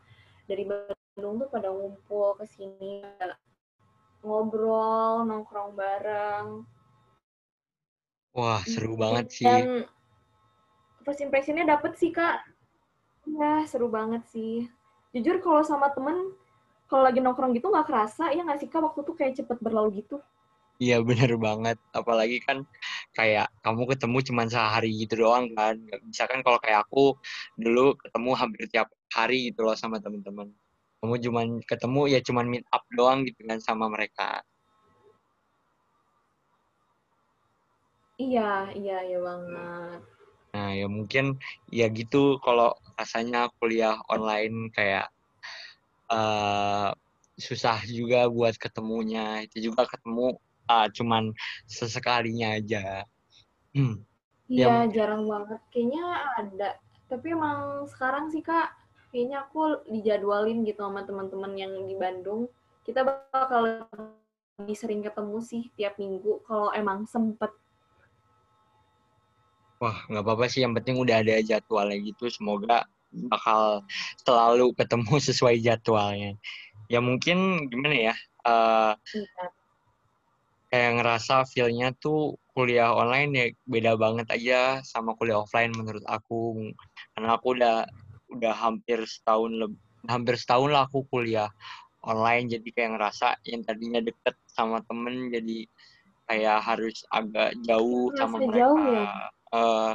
dari 0.47 0.67
Bandung 0.67 1.39
tuh 1.39 1.49
pada 1.49 1.71
ngumpul 1.71 2.35
ke 2.37 2.45
sini 2.45 3.03
ngobrol, 4.21 5.23
nongkrong 5.23 5.71
bareng. 5.73 6.67
Wah, 8.37 8.61
seru 8.67 8.93
banget 8.93 9.33
sih. 9.33 9.47
Dan 9.47 9.87
first 11.01 11.23
impression-nya 11.23 11.65
dapet 11.65 11.97
sih, 11.97 12.13
Kak. 12.13 12.45
Iya, 13.25 13.65
seru 13.65 13.89
banget 13.89 14.27
sih. 14.29 14.69
Jujur 15.15 15.41
kalau 15.41 15.65
sama 15.65 15.89
temen, 15.95 16.35
kalau 16.85 17.07
lagi 17.07 17.17
nongkrong 17.23 17.55
gitu 17.57 17.71
nggak 17.71 17.87
kerasa, 17.87 18.29
ya 18.35 18.45
nggak 18.45 18.61
sih, 18.61 18.69
Kak? 18.69 18.83
Waktu 18.83 19.01
tuh 19.01 19.15
kayak 19.17 19.41
cepet 19.41 19.57
berlalu 19.57 20.05
gitu. 20.05 20.21
Iya, 20.77 21.01
bener 21.01 21.31
banget. 21.41 21.77
Apalagi 21.89 22.37
kan 22.45 22.61
kayak 23.17 23.49
kamu 23.65 23.89
ketemu 23.97 24.17
cuma 24.29 24.43
sehari 24.45 24.93
gitu 24.93 25.25
doang 25.25 25.49
kan. 25.57 25.73
Nggak 25.73 26.01
bisa 26.05 26.23
kan 26.29 26.39
kalau 26.45 26.61
kayak 26.61 26.85
aku 26.85 27.17
dulu 27.57 27.97
ketemu 27.97 28.29
hampir 28.37 28.63
tiap 28.69 28.87
hari 29.09 29.49
gitu 29.49 29.65
loh 29.65 29.73
sama 29.73 29.97
teman-teman. 29.97 30.53
Kamu 31.01 31.15
cuma 31.25 31.41
ketemu 31.65 32.01
ya 32.13 32.19
cuma 32.21 32.41
meet 32.45 32.65
up 32.69 32.85
doang 32.93 33.25
gitu 33.25 33.41
kan 33.49 33.57
sama 33.57 33.89
mereka. 33.89 34.45
Iya, 38.21 38.73
iya, 38.77 38.97
iya 39.05 39.19
banget. 39.21 39.99
Nah, 40.53 40.69
ya 40.73 40.85
mungkin 40.89 41.37
ya 41.69 41.85
gitu 41.89 42.37
kalau 42.41 42.73
rasanya 42.97 43.49
kuliah 43.57 43.97
online 44.09 44.69
kayak 44.73 45.09
eh 46.13 46.89
susah 47.37 47.77
juga 47.89 48.29
buat 48.29 48.57
ketemunya. 48.57 49.45
Itu 49.45 49.69
juga 49.73 49.85
ketemu 49.89 50.37
cuman 50.69 51.31
sesekalinya 51.65 52.59
aja. 52.59 53.07
Hmm. 53.71 54.03
Iya, 54.47 54.87
jarang 54.91 55.27
banget. 55.27 55.59
Kayaknya 55.75 56.03
ada. 56.39 56.69
Tapi 57.11 57.35
emang 57.35 57.87
sekarang 57.91 58.31
sih, 58.31 58.39
Kak, 58.39 58.71
kayaknya 59.11 59.43
aku 59.47 59.83
dijadwalin 59.91 60.63
gitu 60.63 60.83
sama 60.83 61.03
teman-teman 61.03 61.51
yang 61.55 61.71
di 61.83 61.95
Bandung. 61.99 62.47
Kita 62.87 63.03
bakal 63.03 63.87
lebih 64.55 64.75
sering 64.75 65.03
ketemu 65.03 65.37
sih 65.43 65.67
tiap 65.75 65.99
minggu 65.99 66.43
kalau 66.47 66.71
emang 66.71 67.03
sempet. 67.03 67.51
Wah, 69.83 69.99
nggak 70.07 70.23
apa-apa 70.23 70.47
sih. 70.47 70.63
Yang 70.63 70.81
penting 70.81 70.95
udah 70.95 71.15
ada 71.21 71.43
jadwalnya 71.43 71.99
gitu. 71.99 72.31
Semoga 72.31 72.87
bakal 73.11 73.83
selalu 74.23 74.71
ketemu 74.79 75.13
sesuai 75.27 75.59
jadwalnya. 75.59 76.39
Ya 76.87 77.03
mungkin 77.03 77.67
gimana 77.67 77.95
ya? 78.11 78.15
eh 78.47 78.93
Iya. 78.95 79.45
Kayak 80.67 80.99
ngerasa 80.99 81.47
feel-nya 81.47 81.95
tuh 81.97 82.35
kuliah 82.51 82.91
online 82.91 83.31
ya 83.31 83.45
beda 83.69 83.93
banget 83.95 84.27
aja 84.33 84.81
sama 84.83 85.15
kuliah 85.15 85.39
offline 85.41 85.71
menurut 85.75 86.03
aku. 86.09 86.73
Karena 87.15 87.37
aku 87.37 87.55
udah 87.55 87.87
udah 88.27 88.53
hampir 88.53 88.99
setahun 89.07 89.55
lebih 89.55 89.79
hampir 90.07 90.35
setahun 90.39 90.71
lah 90.71 90.87
aku 90.87 91.03
kuliah 91.11 91.51
online 92.03 92.47
jadi 92.47 92.67
kayak 92.71 92.91
ngerasa 92.95 93.27
yang 93.43 93.63
tadinya 93.67 93.99
deket 93.99 94.35
sama 94.47 94.79
temen 94.87 95.31
jadi 95.31 95.67
kayak 96.27 96.59
harus 96.63 97.03
agak 97.11 97.55
jauh 97.63 98.11
Ngerasa 98.11 98.19
sama 98.23 98.37
mereka. 98.43 98.57
jauh 98.59 98.79
ya? 98.83 99.05
Eh, 99.47 99.93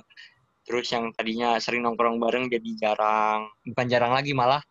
terus 0.65 0.87
yang 0.93 1.05
tadinya 1.13 1.61
sering 1.61 1.85
nongkrong 1.85 2.17
bareng 2.17 2.49
jadi 2.49 2.71
jarang. 2.81 3.53
Bukan 3.69 3.87
jarang 3.89 4.13
lagi 4.17 4.33
malah 4.33 4.65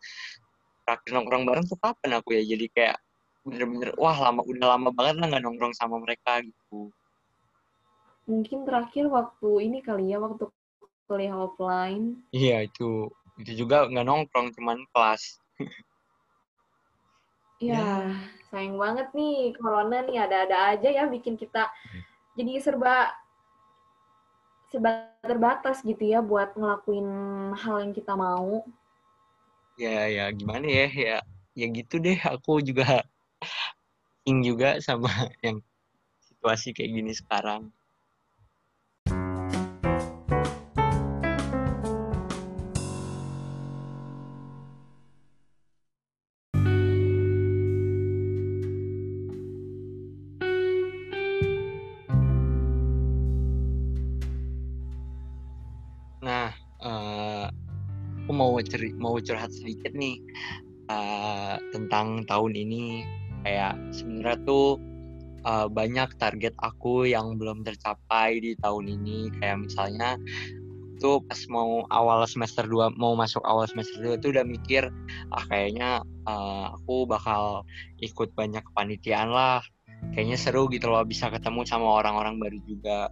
terakhir 0.82 1.10
nongkrong 1.14 1.46
bareng 1.46 1.64
tuh 1.70 1.78
kapan 1.78 2.18
aku 2.18 2.34
ya 2.34 2.42
jadi 2.42 2.66
kayak 2.74 2.96
bener-bener 3.42 3.90
wah 3.98 4.14
lama 4.14 4.46
udah 4.46 4.66
lama 4.78 4.90
banget 4.94 5.18
lah 5.18 5.26
nggak 5.30 5.42
nongkrong 5.42 5.74
sama 5.74 5.98
mereka 5.98 6.42
gitu. 6.42 6.90
Mungkin 8.30 8.62
terakhir 8.62 9.10
waktu 9.10 9.66
ini 9.66 9.82
kali 9.82 10.14
ya, 10.14 10.22
waktu 10.22 10.46
kuliah 11.10 11.34
offline. 11.34 12.22
Iya 12.30 12.64
itu 12.70 13.10
itu 13.42 13.66
juga 13.66 13.90
nggak 13.90 14.06
nongkrong 14.06 14.54
cuman 14.54 14.78
kelas. 14.94 15.38
Ya, 17.62 18.10
sayang 18.50 18.74
banget 18.74 19.14
nih, 19.14 19.54
corona 19.54 20.02
nih 20.02 20.18
ada-ada 20.18 20.74
aja 20.74 20.88
ya 20.90 21.06
bikin 21.06 21.38
kita 21.38 21.70
jadi 22.34 22.58
serba 22.58 23.14
sebat 24.66 25.14
terbatas 25.22 25.78
gitu 25.86 26.02
ya 26.02 26.18
buat 26.18 26.58
ngelakuin 26.58 27.06
hal 27.54 27.86
yang 27.86 27.94
kita 27.94 28.18
mau. 28.18 28.66
Ya 29.78 30.10
ya 30.10 30.26
gimana 30.34 30.66
ya 30.66 30.90
ya 30.90 31.18
ya 31.54 31.66
gitu 31.70 32.02
deh 32.02 32.18
aku 32.18 32.58
juga 32.66 33.06
ing 34.28 34.42
juga 34.46 34.78
sama 34.78 35.10
yang 35.46 35.58
situasi 36.22 36.74
kayak 36.74 36.90
gini 36.94 37.12
sekarang. 37.14 37.70
Nah, 56.22 56.54
eh, 56.86 57.46
aku 58.22 58.30
mau 58.30 58.54
ceri 58.62 58.94
mau 58.94 59.18
curhat 59.18 59.50
sedikit 59.50 59.90
nih 59.90 60.22
eh, 60.86 61.54
tentang 61.74 62.22
tahun 62.30 62.54
ini. 62.54 63.21
Kayak 63.42 63.78
sebenarnya 63.94 64.38
tuh 64.46 64.78
eh, 65.42 65.66
banyak 65.68 66.08
target 66.18 66.54
aku 66.62 67.06
yang 67.06 67.36
belum 67.36 67.66
tercapai 67.66 68.38
di 68.42 68.52
tahun 68.58 68.88
ini. 69.00 69.30
Kayak 69.38 69.68
misalnya 69.68 70.10
tuh 71.02 71.18
pas 71.26 71.40
mau 71.50 71.82
awal 71.90 72.22
semester 72.30 72.62
2 72.62 72.94
mau 72.94 73.18
masuk 73.18 73.42
awal 73.42 73.66
semester 73.66 73.98
2 73.98 74.22
tuh 74.22 74.30
udah 74.38 74.46
mikir 74.46 74.86
ah 75.34 75.44
kayaknya 75.50 76.06
eh, 76.28 76.66
aku 76.72 77.06
bakal 77.10 77.66
ikut 78.02 78.30
banyak 78.38 78.62
kepanitiaan 78.72 79.30
lah. 79.30 79.62
Kayaknya 80.14 80.38
seru 80.38 80.66
gitu 80.66 80.90
loh 80.90 81.06
bisa 81.06 81.30
ketemu 81.30 81.62
sama 81.62 82.02
orang-orang 82.02 82.42
baru 82.42 82.58
juga 82.66 83.06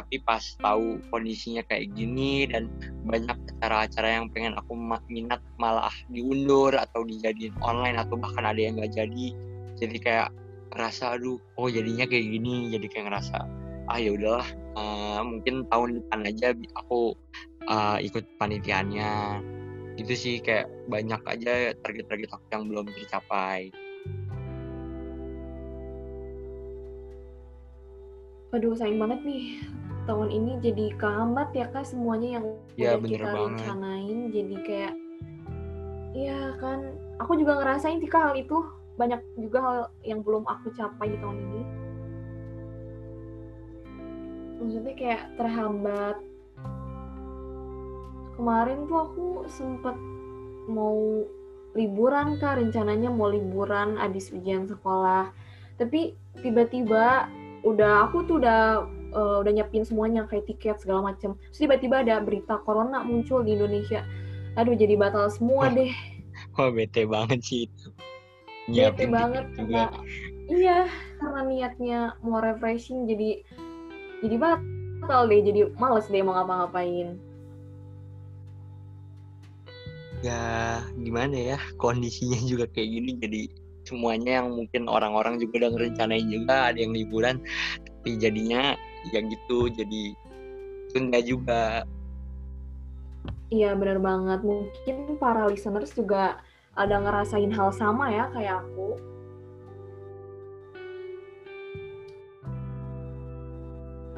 tapi 0.00 0.16
pas 0.24 0.40
tahu 0.64 0.96
kondisinya 1.12 1.60
kayak 1.68 1.92
gini 1.92 2.48
dan 2.48 2.72
banyak 3.04 3.36
acara-acara 3.58 4.22
yang 4.22 4.26
pengen 4.32 4.56
aku 4.56 4.72
minat 5.12 5.44
malah 5.60 5.92
diundur 6.08 6.72
atau 6.72 7.04
dijadiin 7.04 7.52
online 7.60 8.00
atau 8.00 8.16
bahkan 8.16 8.48
ada 8.48 8.56
yang 8.56 8.80
nggak 8.80 8.96
jadi 8.96 9.36
jadi 9.80 9.96
kayak 9.98 10.28
ngerasa 10.70 11.18
aduh 11.18 11.40
oh 11.58 11.68
jadinya 11.72 12.06
kayak 12.06 12.26
gini 12.30 12.70
jadi 12.70 12.86
kayak 12.86 13.04
ngerasa 13.10 13.38
ah 13.90 13.98
ya 13.98 14.14
udahlah 14.14 14.46
eh, 14.78 15.20
mungkin 15.26 15.66
tahun 15.66 15.98
depan 16.04 16.20
aja 16.28 16.48
aku 16.78 17.16
eh, 17.66 17.98
ikut 18.06 18.24
panitiannya 18.38 19.42
gitu 19.98 20.14
sih 20.14 20.36
kayak 20.38 20.70
banyak 20.86 21.18
aja 21.26 21.74
target-target 21.82 22.30
aku 22.30 22.44
yang 22.54 22.64
belum 22.70 22.86
tercapai 22.94 23.74
Aduh, 28.50 28.74
sayang 28.74 28.98
banget 28.98 29.22
nih. 29.22 29.62
Tahun 30.10 30.26
ini 30.26 30.58
jadi 30.58 30.90
kehambat 30.98 31.54
ya 31.54 31.70
kak 31.70 31.86
semuanya 31.86 32.42
yang 32.42 32.46
Ya, 32.74 32.98
udah 32.98 33.06
bener 33.06 33.20
kita 33.22 33.28
banget. 33.30 33.50
rencanain. 33.62 34.18
Jadi 34.34 34.56
kayak, 34.66 34.94
ya 36.18 36.40
kan, 36.58 36.78
aku 37.22 37.38
juga 37.38 37.62
ngerasain 37.62 38.02
sih 38.02 38.10
hal 38.10 38.34
itu. 38.34 38.58
Banyak 39.00 39.20
juga 39.40 39.58
hal 39.64 39.78
yang 40.04 40.20
belum 40.20 40.44
aku 40.44 40.76
capai 40.76 41.08
di 41.08 41.16
tahun 41.16 41.38
ini. 41.40 41.62
Maksudnya 44.60 44.94
kayak 45.00 45.22
terhambat. 45.40 46.16
Kemarin 48.36 48.84
tuh 48.84 48.98
aku 49.00 49.26
sempet 49.48 49.96
mau 50.68 51.24
liburan 51.72 52.36
kak, 52.36 52.60
rencananya 52.60 53.08
mau 53.08 53.32
liburan 53.32 53.96
abis 53.96 54.28
ujian 54.36 54.68
sekolah. 54.68 55.32
Tapi 55.80 56.12
tiba-tiba 56.44 57.24
udah 57.64 58.08
aku 58.08 58.24
tuh 58.24 58.36
udah 58.40 58.84
eh, 59.12 59.36
udah 59.44 59.52
nyiapin 59.52 59.84
semuanya 59.84 60.24
kayak 60.24 60.48
tiket 60.48 60.80
segala 60.80 61.12
macem 61.12 61.36
terus 61.36 61.60
tiba-tiba 61.60 62.00
ada 62.00 62.20
berita 62.24 62.56
corona 62.64 63.04
muncul 63.04 63.44
di 63.44 63.52
Indonesia 63.56 64.00
aduh 64.56 64.72
jadi 64.72 64.96
batal 64.96 65.28
semua 65.28 65.68
deh 65.76 65.92
wah 66.56 66.72
bete 66.72 67.04
banget 67.04 67.40
sih 67.44 67.68
itu 67.68 67.92
bete 68.70 68.78
nyiapin 68.78 69.10
banget 69.10 69.44
tiket 69.52 69.58
juga. 69.66 69.82
Karena 69.90 70.02
iya 70.50 70.78
karena 71.20 71.40
niatnya 71.46 72.00
mau 72.22 72.38
refreshing 72.42 73.06
jadi 73.06 73.42
jadi 74.22 74.36
batal 74.36 75.20
deh 75.30 75.40
jadi 75.42 75.60
males 75.78 76.06
deh 76.10 76.22
mau 76.22 76.34
ngapa-ngapain. 76.34 77.18
Ya 80.20 80.44
gimana 81.00 81.56
ya 81.56 81.58
kondisinya 81.80 82.38
juga 82.44 82.68
kayak 82.70 82.88
gini 82.88 83.10
jadi 83.18 83.42
semuanya 83.88 84.44
yang 84.44 84.52
mungkin 84.52 84.86
orang-orang 84.86 85.40
juga 85.40 85.64
udah 85.64 85.70
ngerencanain 85.74 86.28
juga 86.28 86.70
ada 86.70 86.78
yang 86.78 86.92
liburan 86.92 87.40
tapi 87.80 88.20
jadinya 88.20 88.76
ya 89.10 89.20
gitu 89.24 89.72
jadi 89.72 90.02
tunda 90.92 91.18
juga. 91.24 91.84
Iya 93.50 93.74
benar 93.74 93.98
banget. 93.98 94.40
Mungkin 94.46 95.18
para 95.18 95.50
listeners 95.50 95.90
juga 95.96 96.38
ada 96.80 96.96
ngerasain 96.98 97.52
hal 97.52 97.70
sama 97.70 98.08
ya 98.10 98.24
kayak 98.32 98.64
aku 98.64 98.96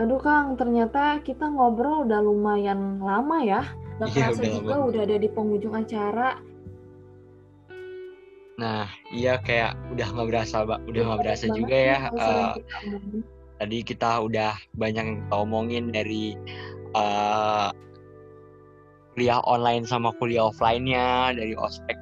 Aduh 0.01 0.19
Kang, 0.19 0.57
ternyata 0.57 1.21
kita 1.23 1.47
ngobrol 1.47 2.09
udah 2.09 2.19
lumayan 2.19 2.99
lama 2.99 3.39
ya. 3.45 3.63
Gak 4.01 4.09
Iya, 4.09 4.25
kerasa 4.33 4.43
juga 4.49 4.73
lama. 4.75 4.89
udah 4.89 5.01
ada 5.05 5.17
di 5.17 5.29
penghujung 5.31 5.75
acara. 5.77 6.31
nah 8.53 8.85
iya 9.11 9.41
kayak 9.41 9.75
udah 9.91 10.07
nggak 10.13 10.29
berasa 10.29 10.63
Mbak. 10.63 10.81
udah 10.87 11.03
nggak 11.03 11.09
Banyak 11.09 11.25
berasa 11.25 11.45
banget 11.49 11.57
juga 11.59 11.77
ya 11.83 11.99
omongin. 12.13 13.19
tadi 13.59 13.79
kita 13.83 14.11
udah 14.23 14.53
banyak 14.77 15.03
yang 15.03 15.19
kita 15.19 15.35
omongin 15.35 15.85
dari 15.89 16.25
eh, 16.93 17.69
kuliah 19.17 19.41
online 19.43 19.83
sama 19.83 20.13
kuliah 20.15 20.47
offline-nya 20.47 21.33
dari 21.33 21.57
ospek 21.57 21.97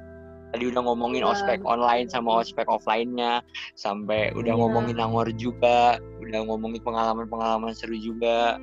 tadi 0.51 0.67
udah 0.67 0.81
ngomongin 0.83 1.23
Iya, 1.23 1.31
ospek 1.31 1.59
online 1.63 2.11
sama 2.11 2.43
ospek 2.43 2.67
offline-nya 2.67 3.39
sampai 3.75 4.35
udah 4.35 4.53
Iya. 4.53 4.59
ngomongin 4.59 4.95
nangor 4.99 5.27
juga 5.35 5.99
udah 6.19 6.39
ngomongin 6.47 6.83
pengalaman-pengalaman 6.83 7.71
seru 7.71 7.95
juga 7.95 8.59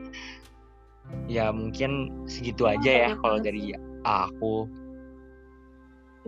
ya 1.27 1.49
mungkin 1.49 2.13
segitu 2.29 2.69
Wah, 2.69 2.77
aja 2.77 3.09
ya 3.09 3.11
kalau 3.19 3.41
dari 3.41 3.73
aku 4.05 4.69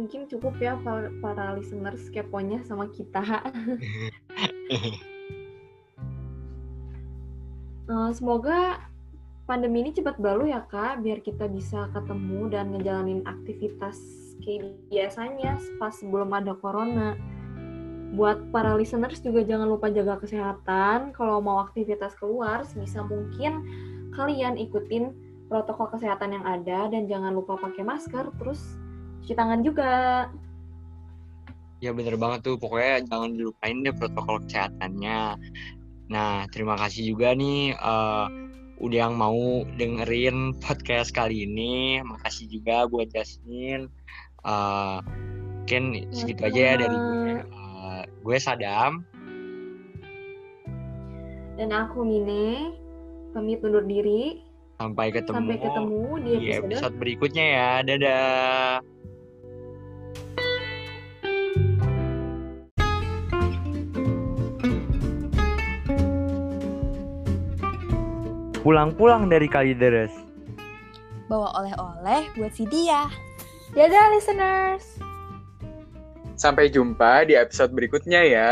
Mungkin 0.01 0.33
cukup 0.33 0.57
ya 0.65 0.81
para, 0.81 1.13
para 1.21 1.61
listeners 1.61 2.09
keponya 2.09 2.65
sama 2.65 2.89
kita. 2.89 3.21
Eh, 7.91 8.11
semoga 8.15 8.87
pandemi 9.51 9.83
ini 9.83 9.91
cepat 9.91 10.15
berlalu 10.23 10.55
ya 10.55 10.63
Kak, 10.63 11.03
biar 11.03 11.19
kita 11.27 11.51
bisa 11.51 11.91
ketemu 11.91 12.47
dan 12.47 12.71
ngejalanin 12.71 13.27
aktivitas 13.27 13.99
kayak 14.43 14.77
biasanya 14.91 15.61
pas 15.79 15.95
sebelum 15.95 16.31
ada 16.33 16.57
corona. 16.57 17.17
Buat 18.11 18.51
para 18.51 18.75
listeners 18.75 19.23
juga 19.23 19.47
jangan 19.47 19.71
lupa 19.71 19.87
jaga 19.87 20.19
kesehatan. 20.19 21.15
Kalau 21.15 21.39
mau 21.39 21.63
aktivitas 21.63 22.19
keluar, 22.19 22.67
sebisa 22.67 23.07
mungkin 23.07 23.63
kalian 24.19 24.59
ikutin 24.59 25.15
protokol 25.47 25.95
kesehatan 25.95 26.35
yang 26.35 26.45
ada 26.47 26.91
dan 26.91 27.07
jangan 27.07 27.35
lupa 27.35 27.55
pakai 27.59 27.87
masker, 27.87 28.35
terus 28.39 28.59
cuci 29.23 29.35
tangan 29.39 29.63
juga. 29.63 29.93
ya 31.81 31.97
bener 31.97 32.21
banget 32.21 32.45
tuh 32.45 32.61
pokoknya 32.61 33.09
jangan 33.09 33.33
dilupain 33.33 33.81
deh 33.81 33.97
protokol 33.97 34.37
kesehatannya 34.45 35.41
nah 36.13 36.45
terima 36.53 36.77
kasih 36.77 37.09
juga 37.09 37.33
nih 37.33 37.73
eh, 37.73 38.27
udah 38.81 38.99
yang 39.07 39.17
mau 39.17 39.65
dengerin 39.77 40.57
podcast 40.61 41.13
kali 41.13 41.45
ini 41.45 42.01
makasih 42.01 42.49
juga 42.49 42.89
buat 42.89 43.09
Jasmine 43.13 43.89
Eh, 44.41 44.99
mungkin 45.61 45.83
segitu 46.11 46.41
aja 46.49 46.61
ya 46.61 46.75
dari 46.81 46.97
gue 46.97 47.33
Eh, 47.45 48.03
gue 48.25 48.37
Sadam 48.41 49.05
Dan 51.61 51.77
aku 51.77 52.01
Mine, 52.03 52.73
pamit 53.37 53.61
undur 53.61 53.85
diri. 53.85 54.41
sampai 54.81 55.13
ketemu, 55.13 55.37
Sampai 55.45 55.57
ketemu 55.61 56.01
di 56.25 56.33
di 56.41 56.49
episode 56.57 56.73
episode 56.73 56.95
berikutnya 56.97 57.45
ya 57.45 57.71
dadah 57.85 58.81
Pulang-pulang 68.61 69.33
dari 69.33 69.49
Kalideres. 69.49 70.13
Bawa 71.31 71.49
oleh-oleh 71.57 72.29
buat 72.37 72.53
si 72.53 72.69
dia. 72.69 73.09
Dadah 73.71 74.07
listeners! 74.11 74.99
Sampai 76.35 76.75
jumpa 76.75 77.23
di 77.29 77.39
episode 77.39 77.71
berikutnya 77.71 78.27
ya. 78.27 78.51